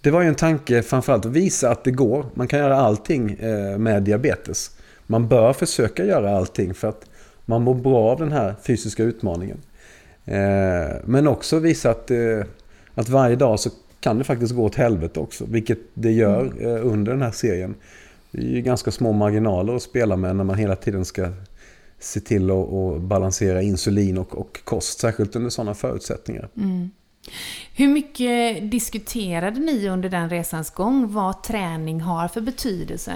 det 0.00 0.10
var 0.10 0.22
ju 0.22 0.28
en 0.28 0.34
tanke 0.34 0.82
framförallt 0.82 1.26
att 1.26 1.32
visa 1.32 1.70
att 1.70 1.84
det 1.84 1.90
går. 1.90 2.26
Man 2.34 2.48
kan 2.48 2.58
göra 2.58 2.76
allting 2.76 3.30
eh, 3.30 3.78
med 3.78 4.02
diabetes. 4.02 4.70
Man 5.06 5.28
bör 5.28 5.52
försöka 5.52 6.04
göra 6.04 6.36
allting 6.36 6.74
för 6.74 6.88
att 6.88 7.10
man 7.44 7.62
mår 7.62 7.74
bra 7.74 8.10
av 8.10 8.18
den 8.18 8.32
här 8.32 8.54
fysiska 8.62 9.02
utmaningen. 9.02 9.58
Eh, 10.24 10.96
men 11.04 11.26
också 11.26 11.58
visa 11.58 11.90
att, 11.90 12.10
eh, 12.10 12.44
att 12.94 13.08
varje 13.08 13.36
dag 13.36 13.60
så 13.60 13.70
kan 14.00 14.18
det 14.18 14.24
faktiskt 14.24 14.54
gå 14.54 14.64
åt 14.64 14.74
helvete 14.74 15.20
också, 15.20 15.44
vilket 15.48 15.78
det 15.94 16.12
gör 16.12 16.40
mm. 16.46 16.66
Eh, 16.66 16.86
under 16.86 17.12
den 17.12 17.22
här 17.22 17.30
serien. 17.30 17.74
Det 18.30 18.38
är 18.38 18.50
ju 18.50 18.60
ganska 18.60 18.90
små 18.90 19.12
marginaler 19.12 19.76
att 19.76 19.82
spela 19.82 20.16
med 20.16 20.36
när 20.36 20.44
man 20.44 20.58
hela 20.58 20.76
tiden 20.76 21.04
ska 21.04 21.28
se 21.98 22.20
till 22.20 22.50
att 22.50 23.00
balansera 23.00 23.62
insulin 23.62 24.18
och, 24.18 24.38
och, 24.38 24.60
kost, 24.64 25.00
särskilt 25.00 25.36
under 25.36 25.50
sådana 25.50 25.74
förutsättningar. 25.74 26.48
Mm. 26.56 26.90
Hur 27.74 27.88
mycket 27.88 28.70
diskuterade 28.70 29.60
ni 29.60 29.88
under 29.88 30.08
den 30.08 30.30
resans 30.30 30.70
gång 30.70 31.12
vad 31.12 31.42
träning 31.42 32.00
har 32.00 32.28
för 32.28 32.40
betydelse? 32.40 33.12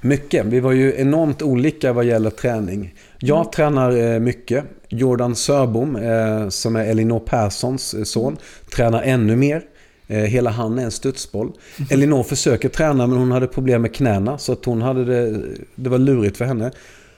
Mycket. 0.00 0.46
Vi 0.46 0.60
var 0.60 0.72
ju 0.72 0.94
enormt 0.96 1.42
olika 1.42 1.92
vad 1.92 2.04
gäller 2.04 2.30
träning. 2.30 2.94
Jag 3.18 3.38
mm. 3.38 3.50
tränar 3.50 3.96
eh, 3.96 4.20
mycket. 4.20 4.64
Jordan 4.88 5.36
Sörbom, 5.36 5.96
eh, 5.96 6.48
som 6.48 6.76
är 6.76 6.84
Elinor 6.84 7.20
Perssons 7.20 8.10
son, 8.12 8.26
mm. 8.26 8.38
tränar 8.76 9.02
ännu 9.02 9.36
mer. 9.36 9.62
Eh, 10.06 10.18
hela 10.18 10.50
han 10.50 10.78
är 10.78 10.84
en 10.84 10.90
studsboll. 10.90 11.46
Mm. 11.46 11.88
Elinor 11.90 12.22
försöker 12.22 12.68
träna 12.68 13.06
men 13.06 13.18
hon 13.18 13.30
hade 13.30 13.46
problem 13.46 13.82
med 13.82 13.94
knäna 13.94 14.38
så 14.38 14.52
att 14.52 14.64
hon 14.64 14.82
hade 14.82 15.04
det, 15.04 15.42
det 15.74 15.90
var 15.90 15.98
lurigt 15.98 16.36
för 16.36 16.44
henne. 16.44 16.70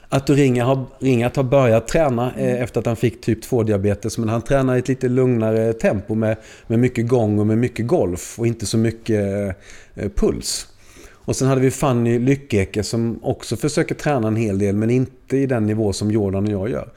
Att 0.09 0.31
Ringa 0.31 0.64
har, 0.64 0.87
Ringat 0.98 1.37
har 1.37 1.42
börjat 1.42 1.88
träna 1.88 2.33
eh, 2.37 2.51
mm. 2.51 2.62
efter 2.62 2.81
att 2.81 2.87
han 2.87 2.96
fick 2.96 3.20
typ 3.20 3.44
2-diabetes. 3.44 4.18
Men 4.18 4.29
han 4.29 4.42
tränar 4.42 4.77
i 4.77 4.79
ett 4.79 4.88
lite 4.88 5.09
lugnare 5.09 5.72
tempo 5.72 6.14
med, 6.14 6.37
med 6.66 6.79
mycket 6.79 7.09
gång 7.09 7.38
och 7.38 7.46
med 7.46 7.59
mycket 7.59 7.87
golf 7.87 8.38
och 8.38 8.46
inte 8.46 8.66
så 8.66 8.79
mycket 8.79 9.57
eh, 9.94 10.09
puls. 10.09 10.66
Och 11.29 11.37
sen 11.37 11.48
hade 11.48 11.61
vi 11.61 11.70
Fanny 11.70 12.18
Lyckeke 12.18 12.83
som 12.83 13.18
också 13.22 13.57
försöker 13.57 13.94
träna 13.94 14.29
en 14.29 14.37
hel 14.37 14.59
del 14.59 14.74
men 14.74 14.90
inte 14.90 15.37
i 15.37 15.46
den 15.46 15.66
nivå 15.66 15.92
som 15.92 16.11
Jordan 16.11 16.44
och 16.44 16.53
jag 16.53 16.70
gör. 16.70 16.88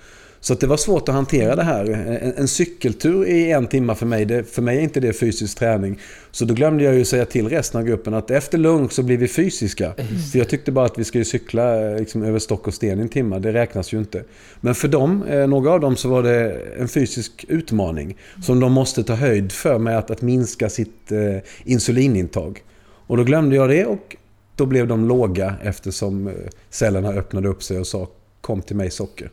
Så 0.43 0.53
det 0.53 0.67
var 0.67 0.77
svårt 0.77 1.09
att 1.09 1.15
hantera 1.15 1.55
det 1.55 1.63
här. 1.63 1.85
En, 1.85 2.33
en 2.37 2.47
cykeltur 2.47 3.25
i 3.25 3.51
en 3.51 3.67
timme 3.67 3.95
för 3.95 4.05
mig, 4.05 4.25
det, 4.25 4.43
för 4.43 4.61
mig 4.61 4.77
är 4.77 4.81
inte 4.81 4.99
det 4.99 5.13
fysisk 5.13 5.57
träning. 5.57 5.99
Så 6.31 6.45
då 6.45 6.53
glömde 6.53 6.83
jag 6.83 6.95
ju 6.95 7.05
säga 7.05 7.25
till 7.25 7.49
resten 7.49 7.81
av 7.81 7.87
gruppen 7.87 8.13
att 8.13 8.31
efter 8.31 8.57
lunch 8.57 8.91
så 8.91 9.03
blir 9.03 9.17
vi 9.17 9.27
fysiska. 9.27 9.93
För 10.31 10.39
jag 10.39 10.49
tyckte 10.49 10.71
bara 10.71 10.85
att 10.85 10.99
vi 10.99 11.03
skulle 11.03 11.25
cykla 11.25 11.75
liksom, 11.93 12.23
över 12.23 12.39
stock 12.39 12.67
och 12.67 12.73
sten 12.73 12.99
i 12.99 13.01
en 13.01 13.09
timme. 13.09 13.39
Det 13.39 13.53
räknas 13.53 13.93
ju 13.93 13.97
inte. 13.97 14.23
Men 14.61 14.75
för 14.75 14.87
dem, 14.87 15.23
eh, 15.23 15.47
några 15.47 15.71
av 15.71 15.79
dem, 15.79 15.95
så 15.95 16.09
var 16.09 16.23
det 16.23 16.61
en 16.79 16.87
fysisk 16.87 17.45
utmaning. 17.47 18.17
Som 18.43 18.59
de 18.59 18.71
måste 18.71 19.03
ta 19.03 19.13
höjd 19.13 19.51
för 19.51 19.79
med 19.79 19.97
att, 19.97 20.11
att 20.11 20.21
minska 20.21 20.69
sitt 20.69 21.11
eh, 21.11 21.37
insulinintag. 21.63 22.63
Och 23.07 23.17
då 23.17 23.23
glömde 23.23 23.55
jag 23.55 23.69
det 23.69 23.85
och 23.85 24.15
då 24.55 24.65
blev 24.65 24.87
de 24.87 25.07
låga 25.07 25.55
eftersom 25.63 26.27
eh, 26.27 26.33
cellerna 26.69 27.09
öppnade 27.09 27.47
upp 27.47 27.63
sig 27.63 27.79
och 27.79 27.87
sa 27.87 28.07
kom 28.41 28.61
till 28.61 28.75
mig 28.75 28.91
socker. 28.91 29.29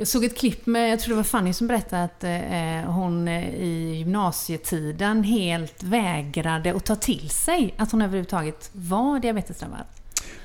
Jag 0.00 0.08
såg 0.08 0.24
ett 0.24 0.36
klipp 0.38 0.66
med, 0.66 0.92
jag 0.92 1.00
tror 1.00 1.12
det 1.12 1.16
var 1.16 1.24
Fanny 1.24 1.52
som 1.52 1.66
berättade 1.66 2.02
att 2.04 2.24
eh, 2.24 2.92
hon 2.92 3.28
eh, 3.28 3.54
i 3.54 3.94
gymnasietiden 3.96 5.24
helt 5.24 5.82
vägrade 5.82 6.76
att 6.76 6.84
ta 6.84 6.96
till 6.96 7.30
sig 7.30 7.74
att 7.76 7.92
hon 7.92 8.02
överhuvudtaget 8.02 8.70
var 8.72 9.18
diabetesdrabbad. 9.20 9.84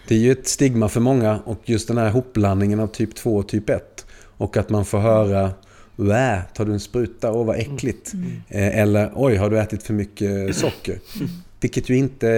Det 0.08 0.16
är 0.16 0.20
ju 0.20 0.32
ett 0.32 0.48
stigma 0.48 0.90
för 0.90 1.00
många 1.00 1.40
och 1.46 1.62
just 1.66 1.88
den 1.88 1.98
här 1.98 2.10
hopblandningen 2.10 2.80
av 2.80 2.88
typ 2.88 3.16
2 3.16 3.36
och 3.36 3.48
typ 3.48 3.70
1. 3.70 4.06
Och 4.38 4.58
att 4.58 4.70
man 4.70 4.86
får 4.86 5.00
höra 5.00 5.52
Wä, 5.96 6.42
tar 6.54 6.66
du 6.66 6.74
en 6.74 6.80
spruta? 6.80 7.32
Åh, 7.32 7.46
vad 7.46 7.56
äckligt. 7.56 8.14
Mm. 8.14 8.32
Eh, 8.48 8.80
eller 8.80 9.12
oj, 9.16 9.36
har 9.36 9.50
du 9.50 9.60
ätit 9.60 9.84
för 9.84 9.94
mycket 9.94 10.56
socker? 10.56 11.00
Mm. 11.16 11.30
Vilket 11.62 11.90
ju 11.90 11.98
inte 11.98 12.30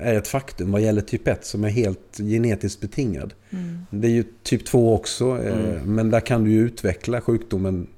är 0.00 0.14
ett 0.14 0.28
faktum 0.28 0.72
vad 0.72 0.80
gäller 0.80 1.02
typ 1.02 1.28
1 1.28 1.44
som 1.44 1.64
är 1.64 1.68
helt 1.68 2.16
genetiskt 2.18 2.80
betingad. 2.80 3.34
Mm. 3.50 3.78
Det 3.90 4.08
är 4.08 4.12
ju 4.12 4.24
typ 4.42 4.66
2 4.66 4.94
också, 4.94 5.38
eh, 5.44 5.70
mm. 5.70 5.94
men 5.94 6.10
där 6.10 6.20
kan 6.20 6.44
du 6.44 6.50
ju 6.50 6.60
utveckla 6.60 7.20
sjukdomen 7.20 7.86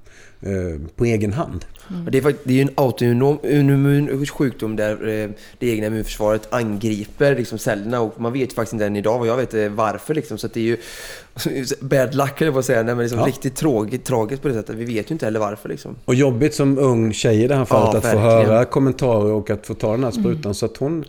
på 0.95 1.05
egen 1.05 1.33
hand. 1.33 1.65
Mm. 1.89 2.07
Det, 2.11 2.17
är, 2.17 2.35
det 2.43 2.53
är 2.53 2.55
ju 2.55 2.61
en 2.61 2.69
autoimmun 2.75 4.25
sjukdom 4.25 4.75
där 4.75 5.07
eh, 5.07 5.29
det 5.59 5.69
egna 5.69 5.87
immunförsvaret 5.87 6.53
angriper 6.53 7.35
liksom 7.35 7.57
cellerna 7.57 8.01
och 8.01 8.21
man 8.21 8.33
vet 8.33 8.53
faktiskt 8.53 8.73
inte 8.73 8.85
än 8.85 8.95
idag 8.95 9.19
vad 9.19 9.27
jag 9.27 9.37
vet 9.37 9.53
eh, 9.53 9.69
varför. 9.69 10.13
Liksom. 10.13 10.37
Så 10.37 10.47
det 10.47 10.59
är 10.59 10.63
ju 10.63 10.77
bad 11.79 12.15
luck 12.15 12.41
eller 12.41 12.51
vad 12.51 12.65
säga, 12.65 12.83
Nej, 12.83 12.95
men 12.95 13.03
liksom 13.03 13.19
ja. 13.19 13.25
riktigt 13.25 13.55
tråkigt, 13.55 14.05
tragiskt 14.05 14.41
på 14.41 14.47
det 14.47 14.53
sättet. 14.53 14.75
Vi 14.75 14.85
vet 14.85 15.11
ju 15.11 15.13
inte 15.13 15.25
heller 15.25 15.39
varför. 15.39 15.69
Liksom. 15.69 15.95
Och 16.05 16.15
jobbigt 16.15 16.53
som 16.53 16.77
ung 16.77 17.13
tjej 17.13 17.43
i 17.43 17.47
det 17.47 17.55
här 17.55 17.65
fallet 17.65 17.93
ja, 17.93 17.97
att 17.97 18.05
verkligen. 18.05 18.45
få 18.45 18.51
höra 18.51 18.65
kommentarer 18.65 19.31
och 19.31 19.49
att 19.49 19.67
få 19.67 19.73
ta 19.73 19.91
den 19.91 20.03
här 20.03 20.11
sprutan. 20.11 20.41
Mm. 20.41 20.53
Så 20.53 20.65
att 20.65 20.77
hon, 20.77 21.05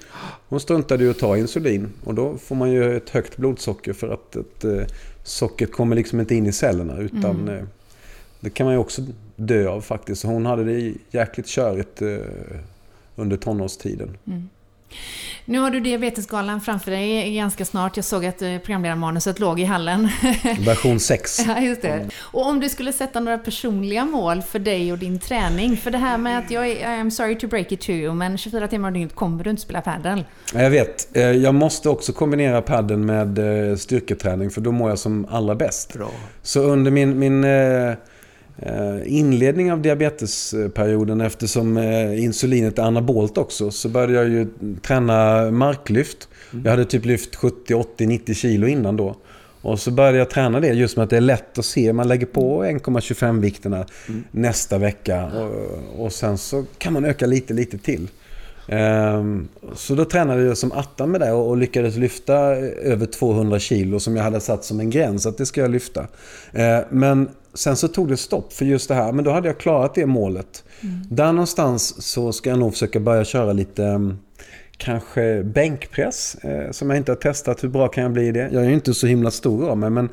hon 0.48 0.60
struntade 0.60 1.04
ju 1.04 1.10
att 1.10 1.18
ta 1.18 1.36
insulin 1.36 1.88
och 2.04 2.14
då 2.14 2.36
får 2.36 2.54
man 2.54 2.70
ju 2.70 2.96
ett 2.96 3.10
högt 3.10 3.36
blodsocker 3.36 3.92
för 3.92 4.08
att 4.08 4.36
ett, 4.36 4.90
sockret 5.24 5.72
kommer 5.72 5.96
liksom 5.96 6.20
inte 6.20 6.34
in 6.34 6.46
i 6.46 6.52
cellerna 6.52 6.98
utan 6.98 7.48
mm 7.48 7.66
det 8.42 8.50
kan 8.50 8.64
man 8.64 8.74
ju 8.74 8.78
också 8.78 9.02
dö 9.36 9.68
av 9.68 9.80
faktiskt. 9.80 10.24
Hon 10.24 10.46
hade 10.46 10.64
det 10.64 10.94
jäkligt 11.10 11.46
körigt 11.46 12.02
eh, 12.02 12.08
under 13.16 13.36
tonårstiden. 13.36 14.16
Mm. 14.26 14.48
Nu 15.44 15.58
har 15.58 15.70
du 15.70 15.80
Diabetesgalan 15.80 16.60
framför 16.60 16.90
dig 16.90 17.34
ganska 17.34 17.64
snart. 17.64 17.96
Jag 17.96 18.04
såg 18.04 18.26
att 18.26 18.42
eh, 18.42 18.58
programledarmanuset 18.58 19.38
låg 19.38 19.60
i 19.60 19.64
hallen. 19.64 20.08
Version 20.66 21.00
6. 21.00 21.38
Ja, 21.46 21.60
just 21.60 21.82
det. 21.82 22.08
Och 22.18 22.46
om 22.46 22.60
du 22.60 22.68
skulle 22.68 22.92
sätta 22.92 23.20
några 23.20 23.38
personliga 23.38 24.04
mål 24.04 24.42
för 24.42 24.58
dig 24.58 24.92
och 24.92 24.98
din 24.98 25.18
träning. 25.18 25.76
För 25.76 25.90
det 25.90 25.98
här 25.98 26.18
med 26.18 26.38
att 26.38 26.50
jag 26.50 26.68
är, 26.68 26.86
I'm 26.86 27.10
sorry 27.10 27.38
to 27.38 27.46
break 27.46 27.72
it 27.72 27.80
to 27.80 27.90
you, 27.90 28.14
men 28.14 28.38
24 28.38 28.68
timmar 28.68 28.88
om 28.88 28.94
dygnet 28.94 29.14
kommer 29.14 29.44
du 29.44 29.50
inte 29.50 29.62
spela 29.62 29.80
padel. 29.80 30.24
Jag 30.54 30.70
vet. 30.70 31.16
Eh, 31.16 31.22
jag 31.22 31.54
måste 31.54 31.88
också 31.88 32.12
kombinera 32.12 32.62
padel 32.62 32.98
med 32.98 33.38
styrketräning, 33.80 34.50
för 34.50 34.60
då 34.60 34.72
mår 34.72 34.88
jag 34.88 34.98
som 34.98 35.26
allra 35.30 35.54
bäst. 35.54 35.92
Bra. 35.92 36.10
Så 36.42 36.60
under 36.60 36.90
min, 36.90 37.18
min 37.18 37.44
inledning 39.06 39.72
av 39.72 39.82
diabetesperioden 39.82 41.20
eftersom 41.20 41.76
eh, 41.76 42.24
insulinet 42.24 42.78
är 42.78 42.82
anabolt 42.82 43.38
också 43.38 43.70
så 43.70 43.88
började 43.88 44.12
jag 44.12 44.28
ju 44.28 44.46
träna 44.82 45.50
marklyft. 45.50 46.28
Mm. 46.52 46.64
Jag 46.64 46.70
hade 46.70 46.84
typ 46.84 47.04
lyft 47.04 47.36
70, 47.36 47.74
80, 47.74 48.06
90 48.06 48.34
kilo 48.34 48.66
innan 48.66 48.96
då. 48.96 49.16
Och 49.62 49.80
så 49.80 49.90
började 49.90 50.18
jag 50.18 50.30
träna 50.30 50.60
det 50.60 50.68
just 50.68 50.96
med 50.96 51.04
att 51.04 51.10
det 51.10 51.16
är 51.16 51.20
lätt 51.20 51.58
att 51.58 51.64
se. 51.64 51.92
Man 51.92 52.08
lägger 52.08 52.26
på 52.26 52.64
1,25 52.64 53.40
vikterna 53.40 53.86
mm. 54.08 54.24
nästa 54.30 54.78
vecka 54.78 55.24
och, 55.26 56.04
och, 56.04 56.12
sen 56.12 56.38
så 56.38 56.64
kan 56.78 56.92
man 56.92 57.04
öka 57.04 57.26
lite, 57.26 57.54
lite 57.54 57.78
till. 57.78 58.08
Um, 58.68 59.48
så 59.74 59.94
då 59.94 60.04
tränade 60.04 60.42
jag 60.42 60.58
som 60.58 60.72
attan 60.72 61.10
med 61.10 61.20
det 61.20 61.32
och, 61.32 61.48
och, 61.48 61.56
lyckades 61.56 61.96
lyfta 61.96 62.34
över 62.34 63.06
200 63.06 63.58
kilo 63.58 64.00
som 64.00 64.16
jag 64.16 64.24
hade 64.24 64.40
satt 64.40 64.64
som 64.64 64.80
en 64.80 64.90
gräns 64.90 65.26
att 65.26 65.38
det 65.38 65.46
ska 65.46 65.60
jag 65.60 65.70
lyfta. 65.70 66.00
Uh, 66.00 66.78
men 66.90 67.28
sen 67.54 67.76
så 67.76 67.88
tog 67.88 68.08
det 68.08 68.16
stopp 68.16 68.52
för 68.52 68.64
just 68.64 68.88
det 68.88 68.94
här. 68.94 69.12
Men 69.12 69.24
då 69.24 69.30
hade 69.30 69.48
jag 69.48 69.58
klarat 69.58 69.94
det 69.94 70.06
målet. 70.06 70.64
Mm. 70.80 70.94
Där 71.10 71.32
någonstans 71.32 72.02
så 72.02 72.32
ska 72.32 72.50
jag 72.50 72.58
nog 72.58 72.72
försöka 72.72 73.00
börja 73.00 73.24
köra 73.24 73.52
lite 73.52 73.84
mm, 73.84 74.18
kanske 74.76 75.42
bänkpress. 75.42 76.34
Eh, 76.34 76.70
som 76.70 76.90
jag 76.90 76.96
inte 76.96 77.12
har 77.12 77.16
testat. 77.16 77.64
Hur 77.64 77.68
bra 77.68 77.88
kan 77.88 78.02
jag 78.02 78.12
bli 78.12 78.26
i 78.26 78.32
det? 78.32 78.48
Jag 78.52 78.64
är 78.64 78.68
ju 78.68 78.74
inte 78.74 78.94
så 78.94 79.06
himla 79.06 79.30
stor 79.30 79.68
av 79.68 79.78
mig. 79.78 79.90
Men 79.90 80.08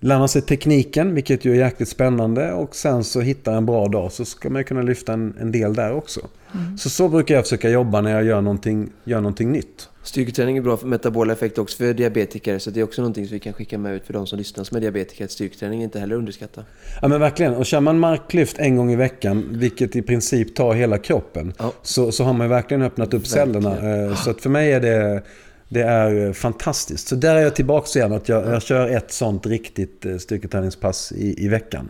lära 0.00 0.28
sig 0.28 0.42
tekniken, 0.42 1.14
vilket 1.14 1.44
ju 1.44 1.52
är 1.52 1.56
jäkligt 1.56 1.88
spännande. 1.88 2.52
Och 2.52 2.76
sen 2.76 3.04
så 3.04 3.20
hitta 3.20 3.54
en 3.54 3.66
bra 3.66 3.88
dag 3.88 4.12
så 4.12 4.24
ska 4.24 4.50
man 4.50 4.64
kunna 4.64 4.82
lyfta 4.82 5.12
en, 5.12 5.34
en 5.40 5.52
del 5.52 5.74
där 5.74 5.92
också. 5.92 6.20
Mm. 6.54 6.78
Så 6.78 6.90
så 6.90 7.08
brukar 7.08 7.34
jag 7.34 7.44
försöka 7.44 7.70
jobba 7.70 8.00
när 8.00 8.10
jag 8.10 8.24
gör 8.24 8.40
någonting, 8.40 8.90
gör 9.04 9.20
någonting 9.20 9.52
nytt. 9.52 9.88
Styrketräning 10.06 10.56
är 10.56 10.62
bra 10.62 10.76
för 10.76 10.86
metabola 10.86 11.32
effekt 11.32 11.58
också 11.58 11.76
för 11.76 11.94
diabetiker. 11.94 12.58
Så 12.58 12.70
det 12.70 12.80
är 12.80 12.84
också 12.84 13.02
någonting 13.02 13.26
som 13.26 13.34
vi 13.34 13.40
kan 13.40 13.52
skicka 13.52 13.78
med 13.78 13.94
ut 13.94 14.06
för 14.06 14.12
de 14.12 14.26
som 14.26 14.38
lyssnar 14.38 14.64
som 14.64 14.76
är 14.76 14.80
diabetiker. 14.80 15.24
Att 15.24 15.30
styrketräning 15.30 15.80
är 15.80 15.84
inte 15.84 16.00
heller 16.00 16.16
underskatta. 16.16 16.64
Ja 17.02 17.08
men 17.08 17.20
verkligen. 17.20 17.54
Och 17.54 17.66
kör 17.66 17.80
man 17.80 17.98
marklyft 17.98 18.58
en 18.58 18.76
gång 18.76 18.92
i 18.92 18.96
veckan, 18.96 19.48
vilket 19.50 19.96
i 19.96 20.02
princip 20.02 20.56
tar 20.56 20.74
hela 20.74 20.98
kroppen. 20.98 21.52
Ja. 21.58 21.72
Så, 21.82 22.12
så 22.12 22.24
har 22.24 22.32
man 22.32 22.48
verkligen 22.48 22.82
öppnat 22.82 23.14
upp 23.14 23.34
verkligen. 23.34 23.62
cellerna. 23.62 24.06
Eh, 24.06 24.14
så 24.14 24.30
att 24.30 24.40
för 24.40 24.50
mig 24.50 24.72
är 24.72 24.80
det 24.80 25.22
Det 25.68 25.82
är 25.82 26.32
fantastiskt. 26.32 27.08
Så 27.08 27.14
där 27.16 27.36
är 27.36 27.40
jag 27.40 27.54
tillbaka 27.54 27.98
igen. 27.98 28.12
Att 28.12 28.28
jag, 28.28 28.46
jag 28.46 28.62
kör 28.62 28.88
ett 28.88 29.12
sånt 29.12 29.46
riktigt 29.46 30.06
eh, 30.06 30.16
styrketräningspass 30.16 31.12
i, 31.12 31.44
i 31.44 31.48
veckan. 31.48 31.88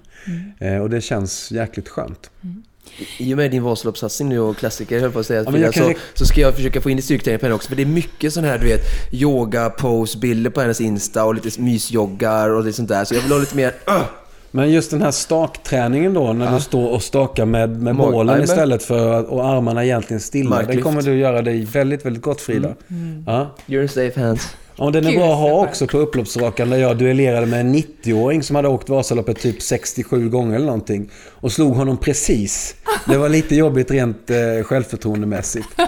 Eh, 0.58 0.78
och 0.78 0.90
det 0.90 1.00
känns 1.00 1.52
jäkligt 1.52 1.88
skönt. 1.88 2.30
I 3.18 3.34
och 3.34 3.36
med 3.38 3.50
din 3.50 3.62
Vasaloppssatsning 3.62 4.28
nu 4.28 4.40
och 4.40 4.56
klassiker, 4.56 5.00
höll 5.00 5.10
på 5.12 5.18
att 5.18 5.26
säga, 5.26 5.42
Ja, 5.46 5.50
Frida, 5.52 5.72
kan 5.72 5.84
så, 5.84 5.92
så 6.14 6.26
ska 6.26 6.40
jag 6.40 6.54
försöka 6.54 6.80
få 6.80 6.90
in 6.90 6.98
i 6.98 7.02
styrketräning 7.02 7.38
på 7.40 7.46
henne 7.46 7.54
också. 7.54 7.68
För 7.68 7.76
det 7.76 7.82
är 7.82 7.86
mycket 7.86 8.32
sån 8.32 8.44
här, 8.44 8.58
du 8.58 8.66
vet, 8.66 8.80
yoga, 9.12 9.70
pose, 9.70 10.18
bilder 10.18 10.50
på 10.50 10.60
hennes 10.60 10.80
Insta 10.80 11.24
och 11.24 11.34
lite 11.34 11.60
mysjoggar 11.60 12.50
och 12.50 12.64
lite 12.64 12.76
sånt 12.76 12.88
där. 12.88 13.04
Så 13.04 13.14
jag 13.14 13.22
vill 13.22 13.32
ha 13.32 13.38
lite 13.38 13.56
mer... 13.56 13.74
öh! 13.86 14.02
Men 14.50 14.70
just 14.70 14.90
den 14.90 15.02
här 15.02 15.10
stakträningen 15.10 16.14
då, 16.14 16.32
när 16.32 16.54
du 16.54 16.60
står 16.60 16.90
och 16.90 17.02
stakar 17.02 17.44
med, 17.44 17.82
med 17.82 17.94
Mag- 17.94 18.12
bålen 18.12 18.26
Jajamän. 18.26 18.44
istället 18.44 18.82
för 18.82 19.12
att, 19.20 19.26
och 19.26 19.44
armarna 19.48 19.84
egentligen 19.84 20.20
stilla. 20.20 20.50
Det 20.56 20.62
Marklyft. 20.62 20.82
kommer 20.82 21.02
du 21.02 21.18
göra 21.18 21.42
dig 21.42 21.64
väldigt, 21.64 22.04
väldigt 22.06 22.22
gott 22.22 22.40
Frida. 22.40 22.74
Ja. 23.26 23.54
You're 23.66 23.82
in 23.82 23.88
safe 23.88 24.20
hands. 24.20 24.48
Ja, 24.78 24.84
och 24.84 24.92
den 24.92 25.06
är 25.06 25.10
Gud, 25.10 25.18
bra 25.18 25.32
att 25.32 25.38
ha 25.38 25.64
också 25.64 25.86
på 25.86 25.98
upploppsrakan 25.98 26.70
där 26.70 26.76
jag 26.76 26.98
duellerade 26.98 27.46
med 27.46 27.60
en 27.60 27.74
90-åring 27.74 28.42
som 28.42 28.56
hade 28.56 28.68
åkt 28.68 28.88
Vasaloppet 28.88 29.40
typ 29.40 29.62
67 29.62 30.28
gånger 30.28 30.56
eller 30.56 30.66
någonting. 30.66 31.10
Och 31.30 31.52
slog 31.52 31.74
honom 31.74 31.96
precis. 31.96 32.74
Det 33.06 33.16
var 33.16 33.28
lite 33.28 33.54
jobbigt 33.54 33.90
rent 33.90 34.30
eh, 34.30 34.62
självförtroendemässigt. 34.64 35.68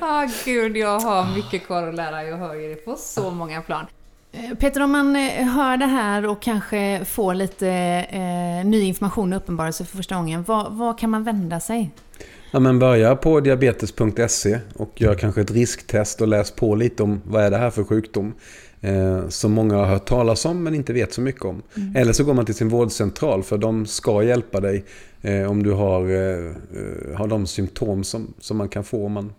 Ah, 0.00 0.28
gud, 0.44 0.76
jag 0.76 1.00
har 1.00 1.34
mycket 1.36 1.66
kvar 1.66 1.88
att 1.88 1.94
lära. 1.94 2.24
Jag 2.24 2.36
hör 2.36 2.54
ju 2.54 2.68
det 2.68 2.74
på 2.74 2.96
så 2.96 3.30
många 3.30 3.62
plan. 3.62 3.86
Eh, 4.32 4.54
Peter, 4.54 4.80
om 4.82 4.90
man 4.90 5.16
eh, 5.16 5.46
hör 5.46 5.76
det 5.76 5.86
här 5.86 6.26
och 6.26 6.42
kanske 6.42 7.04
får 7.04 7.34
lite 7.34 7.68
eh, 8.10 8.66
ny 8.66 8.80
information 8.80 9.32
och 9.32 9.36
uppenbarelse 9.36 9.84
för 9.84 9.96
första 9.96 10.14
gången, 10.14 10.44
vad, 10.48 10.72
vad 10.72 10.98
kan 10.98 11.10
man 11.10 11.24
vända 11.24 11.60
sig? 11.60 11.90
Ja, 12.54 12.60
men 12.60 12.78
börja 12.78 13.16
på 13.16 13.40
diabetes.se 13.40 14.58
och 14.74 15.00
gör 15.00 15.14
kanske 15.14 15.40
ett 15.40 15.50
risktest 15.50 16.20
och 16.20 16.28
läs 16.28 16.50
på 16.50 16.74
lite 16.74 17.02
om 17.02 17.20
vad 17.24 17.44
är 17.44 17.50
det 17.50 17.56
här 17.56 17.70
för 17.70 17.84
sjukdom. 17.84 18.34
Eh, 18.80 19.28
som 19.28 19.52
många 19.52 19.76
har 19.76 19.86
hört 19.86 20.06
talas 20.06 20.44
om 20.44 20.62
men 20.62 20.74
inte 20.74 20.92
vet 20.92 21.12
så 21.12 21.20
mycket 21.20 21.44
om. 21.44 21.62
Eller 21.94 22.12
så 22.12 22.24
går 22.24 22.34
man 22.34 22.46
till 22.46 22.54
sin 22.54 22.68
vårdcentral 22.68 23.42
för 23.42 23.58
de 23.58 23.86
ska 23.86 24.22
hjälpa 24.22 24.60
dig 24.60 24.84
eh, 25.22 25.50
om 25.50 25.62
du 25.62 25.72
har, 25.72 26.00
eh, 26.10 26.46
eh, 26.46 27.16
har 27.16 27.26
de 27.26 27.46
symptom 27.46 28.04
som, 28.04 28.34
som 28.38 28.56
man 28.56 28.68
kan 28.68 28.84
få 28.84 29.06
om 29.06 29.12
man 29.12 29.32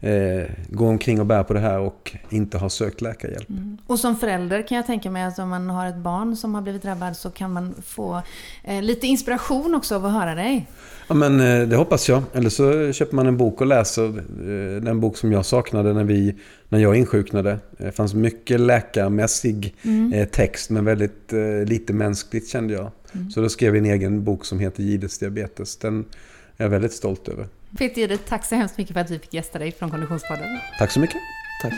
eh, 0.00 0.50
går 0.68 0.88
omkring 0.88 1.20
och 1.20 1.26
bär 1.26 1.42
på 1.42 1.52
det 1.52 1.60
här 1.60 1.78
och 1.78 2.16
inte 2.30 2.58
har 2.58 2.68
sökt 2.68 3.00
läkarhjälp. 3.00 3.48
Och 3.86 4.00
som 4.00 4.16
förälder 4.16 4.62
kan 4.62 4.76
jag 4.76 4.86
tänka 4.86 5.10
mig 5.10 5.22
att 5.22 5.38
om 5.38 5.48
man 5.48 5.70
har 5.70 5.86
ett 5.86 5.96
barn 5.96 6.36
som 6.36 6.54
har 6.54 6.62
blivit 6.62 6.82
drabbad 6.82 7.16
så 7.16 7.30
kan 7.30 7.52
man 7.52 7.74
få 7.86 8.22
eh, 8.64 8.82
lite 8.82 9.06
inspiration 9.06 9.74
också 9.74 9.94
av 9.94 10.06
att 10.06 10.12
höra 10.12 10.34
dig. 10.34 10.66
Ja, 11.08 11.14
men 11.14 11.40
eh, 11.40 11.68
det 11.68 11.76
hoppas 11.76 12.08
jag. 12.08 12.22
Eller 12.32 12.50
så 12.50 12.92
köper 12.92 13.16
man 13.16 13.26
en 13.26 13.36
bok 13.36 13.60
och 13.60 13.66
läser 13.66 14.08
eh, 14.08 14.82
den 14.82 15.00
bok 15.00 15.16
som 15.16 15.32
jag 15.32 15.46
saknade 15.46 15.92
när, 15.92 16.04
vi, 16.04 16.34
när 16.68 16.78
jag 16.78 16.96
insjuknade. 16.96 17.58
Det 17.78 17.92
fanns 17.92 18.14
mycket 18.14 18.60
läkarmässig 18.60 19.76
eh, 20.14 20.28
text 20.28 20.70
men 20.70 20.84
väldigt 20.84 21.32
eh, 21.32 21.64
lite 21.64 21.92
mänskligt 21.92 22.48
kände 22.48 22.74
jag. 22.74 22.90
Så 23.34 23.40
då 23.40 23.48
skrev 23.48 23.76
jag 23.76 23.86
en 23.86 23.92
egen 23.92 24.24
bok 24.24 24.44
som 24.44 24.58
heter 24.58 24.82
Gides 24.82 25.18
diabetes. 25.18 25.76
Den 25.76 26.04
är 26.56 26.64
jag 26.64 26.70
väldigt 26.70 26.92
stolt 26.92 27.28
över. 27.28 27.46
Peter 27.76 28.00
Jihde, 28.00 28.18
tack 28.18 28.44
så 28.44 28.54
hemskt 28.54 28.78
mycket 28.78 28.94
för 28.94 29.00
att 29.00 29.10
vi 29.10 29.18
fick 29.18 29.34
gästa 29.34 29.58
dig 29.58 29.72
från 29.72 29.90
Konditionspodden. 29.90 30.58
Tack 30.78 30.90
så 30.90 31.00
mycket. 31.00 31.16
Tack. 31.62 31.72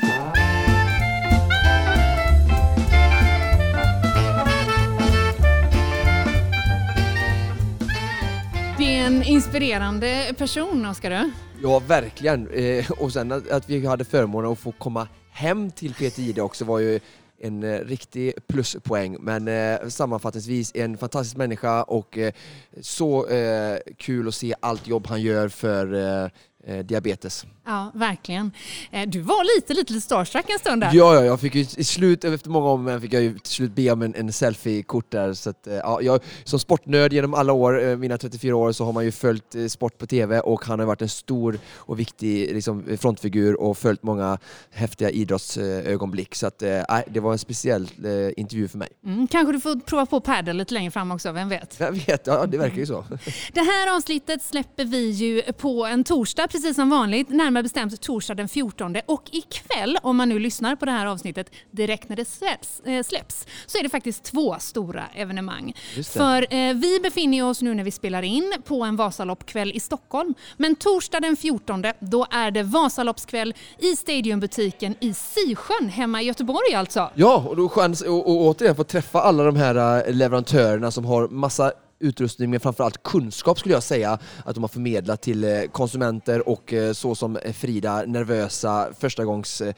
Det 8.79 8.98
är 8.98 9.07
en 9.07 9.22
inspirerande 9.22 10.35
person, 10.38 10.87
Oskar. 10.87 11.11
du. 11.11 11.31
Ja, 11.62 11.79
verkligen. 11.79 12.48
Eh, 12.48 12.90
och 12.90 13.12
sen 13.12 13.33
att, 13.33 13.50
att 13.50 13.70
vi 13.70 13.87
hade 13.87 14.05
förmånen 14.05 14.53
att 14.53 14.59
få 14.59 14.72
komma 14.72 15.09
hem 15.33 15.70
till 15.70 15.94
Peter 15.94 16.22
Jihde 16.22 16.42
också 16.42 16.64
var 16.64 16.79
ju 16.79 17.00
en 17.40 17.62
eh, 17.62 17.79
riktig 17.79 18.33
pluspoäng. 18.46 19.16
Men 19.20 19.48
eh, 19.48 19.88
sammanfattningsvis 19.88 20.72
en 20.74 20.98
fantastisk 20.98 21.37
människa 21.37 21.83
och 21.83 22.18
eh, 22.18 22.33
så 22.81 23.29
eh, 23.29 23.79
kul 23.96 24.29
att 24.29 24.35
se 24.35 24.55
allt 24.61 24.87
jobb 24.87 25.07
han 25.07 25.22
gör 25.22 25.48
för 25.48 25.94
eh, 25.94 26.31
eh, 26.66 26.78
diabetes. 26.78 27.44
Ja, 27.66 27.90
verkligen. 27.94 28.50
Eh, 28.90 29.08
Du 29.08 29.20
var 29.20 29.56
lite, 29.56 29.74
lite, 29.74 29.92
lite 29.92 30.04
starstruck 30.04 30.50
en 30.50 30.58
stund 30.58 30.82
där. 30.82 30.90
Ja, 30.92 31.14
ja, 31.14 31.24
jag 31.24 31.40
fick 31.40 31.54
ju 31.54 31.60
i 31.76 31.84
slut, 31.84 32.24
efter 32.24 32.50
många 32.50 32.66
om 32.68 33.00
fick 33.00 33.12
jag 33.12 33.22
ju 33.22 33.38
till 33.38 33.52
slut 33.52 33.72
be 33.72 33.90
om 33.90 34.02
en, 34.02 34.14
en 34.14 34.32
selfie-kort 34.32 35.10
där. 35.10 35.32
Så 35.34 35.50
att, 35.50 35.66
eh, 35.66 35.74
ja, 35.74 36.00
jag, 36.02 36.20
som 36.44 36.58
sportnörd 36.58 37.12
genom 37.12 37.34
alla 37.34 37.52
år, 37.52 37.88
eh, 37.88 37.96
mina 37.96 38.18
34 38.18 38.56
år, 38.56 38.72
så 38.72 38.84
har 38.84 38.92
man 38.92 39.04
ju 39.04 39.12
följt 39.12 39.56
sport 39.68 39.98
på 39.98 40.06
TV 40.06 40.40
och 40.40 40.64
han 40.64 40.78
har 40.78 40.86
varit 40.86 41.02
en 41.02 41.08
stor 41.08 41.58
och 41.76 41.98
viktig 41.98 42.54
liksom, 42.54 42.84
frontfigur 43.00 43.60
och 43.60 43.78
följt 43.78 44.02
många 44.02 44.38
häftiga 44.70 45.10
idrottsögonblick. 45.10 46.34
Så 46.34 46.46
att, 46.46 46.58
det 46.58 47.20
var 47.20 47.32
en 47.32 47.38
speciell 47.38 47.88
intervju 48.36 48.68
för 48.68 48.78
mig. 48.78 48.88
Mm, 49.04 49.26
kanske 49.26 49.52
du 49.52 49.60
får 49.60 49.80
prova 49.80 50.06
på 50.06 50.20
padel 50.20 50.56
lite 50.56 50.74
längre 50.74 50.90
fram 50.90 51.10
också, 51.10 51.32
vem 51.32 51.48
vet? 51.48 51.76
Jag 51.80 51.92
vet, 51.92 52.26
ja, 52.26 52.46
det 52.46 52.58
verkar 52.58 52.76
ju 52.76 52.86
så. 52.86 53.04
Det 53.52 53.60
här 53.60 53.96
avsnittet 53.96 54.42
släpper 54.42 54.84
vi 54.84 55.10
ju 55.10 55.42
på 55.42 55.86
en 55.86 56.04
torsdag, 56.04 56.48
precis 56.50 56.76
som 56.76 56.90
vanligt. 56.90 57.28
Närmare 57.28 57.62
bestämt 57.62 58.00
torsdag 58.00 58.34
den 58.34 58.48
14. 58.48 58.96
Och 59.06 59.22
ikväll, 59.32 59.98
om 60.02 60.16
man 60.16 60.28
nu 60.28 60.38
lyssnar 60.38 60.76
på 60.76 60.84
det 60.84 60.92
här 60.92 61.06
avsnittet 61.06 61.50
direkt 61.70 62.08
när 62.08 62.16
det 62.16 62.24
släpps, 62.24 62.80
eh, 62.80 63.02
släpps 63.02 63.46
så 63.66 63.78
är 63.78 63.82
det 63.82 63.88
faktiskt 63.88 64.24
två 64.24 64.56
stora 64.58 65.06
evenemang. 65.14 65.74
För 66.12 66.54
eh, 66.54 66.74
vi 66.74 67.00
befinner 67.02 67.48
oss 67.48 67.62
nu 67.62 67.74
när 67.74 67.84
vi 67.84 67.90
spelar 67.90 68.22
in 68.22 68.54
på 68.64 68.84
en 68.84 68.96
Vasaloppkväll 68.96 69.72
i 69.74 69.80
Stockholm. 69.80 70.34
Men 70.56 70.74
torsdag 70.74 71.20
den 71.20 71.36
14, 71.36 71.84
då 72.00 72.26
är 72.30 72.50
det 72.50 72.62
Vasaloppskväll 72.62 73.54
i 73.78 73.96
Stadiumbutiken 73.96 74.94
i 75.00 75.14
Sisjön, 75.14 75.88
hemma 75.88 76.22
i 76.22 76.24
Göteborg 76.24 76.74
alltså. 76.74 77.10
Ja, 77.14 77.44
och 77.48 77.56
då 77.56 77.68
chans 77.68 78.02
att 78.02 78.08
återigen 78.08 78.76
få 78.76 78.84
träffa 78.84 79.20
alla 79.20 79.44
de 79.44 79.56
här 79.56 80.06
eh, 80.06 80.14
leverantörerna 80.14 80.90
som 80.90 81.04
har 81.04 81.28
massa 81.28 81.72
utrustning 82.00 82.50
men 82.50 82.60
framförallt 82.60 83.02
kunskap 83.02 83.58
skulle 83.58 83.74
jag 83.74 83.82
säga 83.82 84.18
att 84.44 84.54
de 84.54 84.64
har 84.64 84.68
förmedlat 84.68 85.22
till 85.22 85.44
eh, 85.44 85.62
konsumenter 85.72 86.48
och 86.48 86.72
eh, 86.72 86.92
så 86.92 87.14
som 87.14 87.38
Frida, 87.54 88.02
nervösa 88.06 88.88
förstagångs 89.00 89.60
eh, 89.60 89.74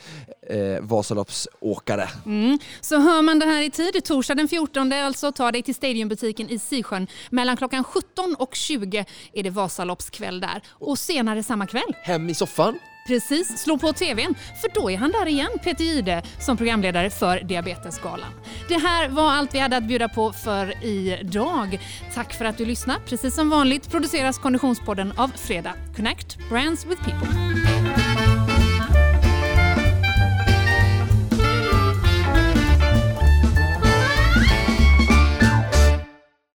eh, 0.58 0.80
Vasaloppsåkare. 0.80 2.08
Mm. 2.26 2.58
Så 2.80 2.98
hör 2.98 3.22
man 3.22 3.38
det 3.38 3.46
här 3.46 3.62
i 3.62 3.70
tid, 3.70 4.04
torsdag 4.04 4.35
den 4.35 4.48
14 4.48 4.92
alltså, 4.92 5.32
ta 5.32 5.52
dig 5.52 5.62
till 5.62 5.74
Stadiumbutiken 5.74 6.50
i 6.50 6.58
Sisjön. 6.58 7.06
Mellan 7.30 7.56
klockan 7.56 7.85
17 7.85 8.35
och 8.38 8.54
20 8.54 9.04
är 9.32 9.42
det 9.42 9.50
Vasaloppskväll 9.50 10.40
där. 10.40 10.62
Och 10.68 10.98
senare 10.98 11.42
samma 11.42 11.66
kväll, 11.66 11.96
Hem 12.02 12.28
i 12.28 12.35
soffan 12.35 12.78
precis, 13.06 13.58
slå 13.58 13.78
på 13.78 13.92
TVn, 13.92 14.34
för 14.60 14.80
då 14.80 14.90
är 14.90 14.96
han 14.96 15.10
där 15.12 15.28
igen, 15.28 15.50
Peter 15.64 15.84
Jihde, 15.84 16.22
som 16.38 16.56
programledare 16.56 17.10
för 17.10 17.40
Diabetesgalan. 17.40 18.30
Det 18.68 18.78
här 18.78 19.08
var 19.08 19.30
allt 19.30 19.54
vi 19.54 19.58
hade 19.58 19.76
att 19.76 19.84
bjuda 19.84 20.08
på 20.08 20.32
för 20.32 20.84
idag. 20.84 21.78
Tack 22.14 22.34
för 22.34 22.44
att 22.44 22.58
du 22.58 22.66
lyssnade. 22.66 23.00
Precis 23.06 23.34
som 23.34 23.50
vanligt 23.50 23.90
produceras 23.90 24.38
Konditionspodden 24.38 25.12
av 25.16 25.28
Fredag. 25.28 25.74
Connect 25.96 26.38
Brands 26.48 26.86
with 26.86 27.04
People. 27.04 27.28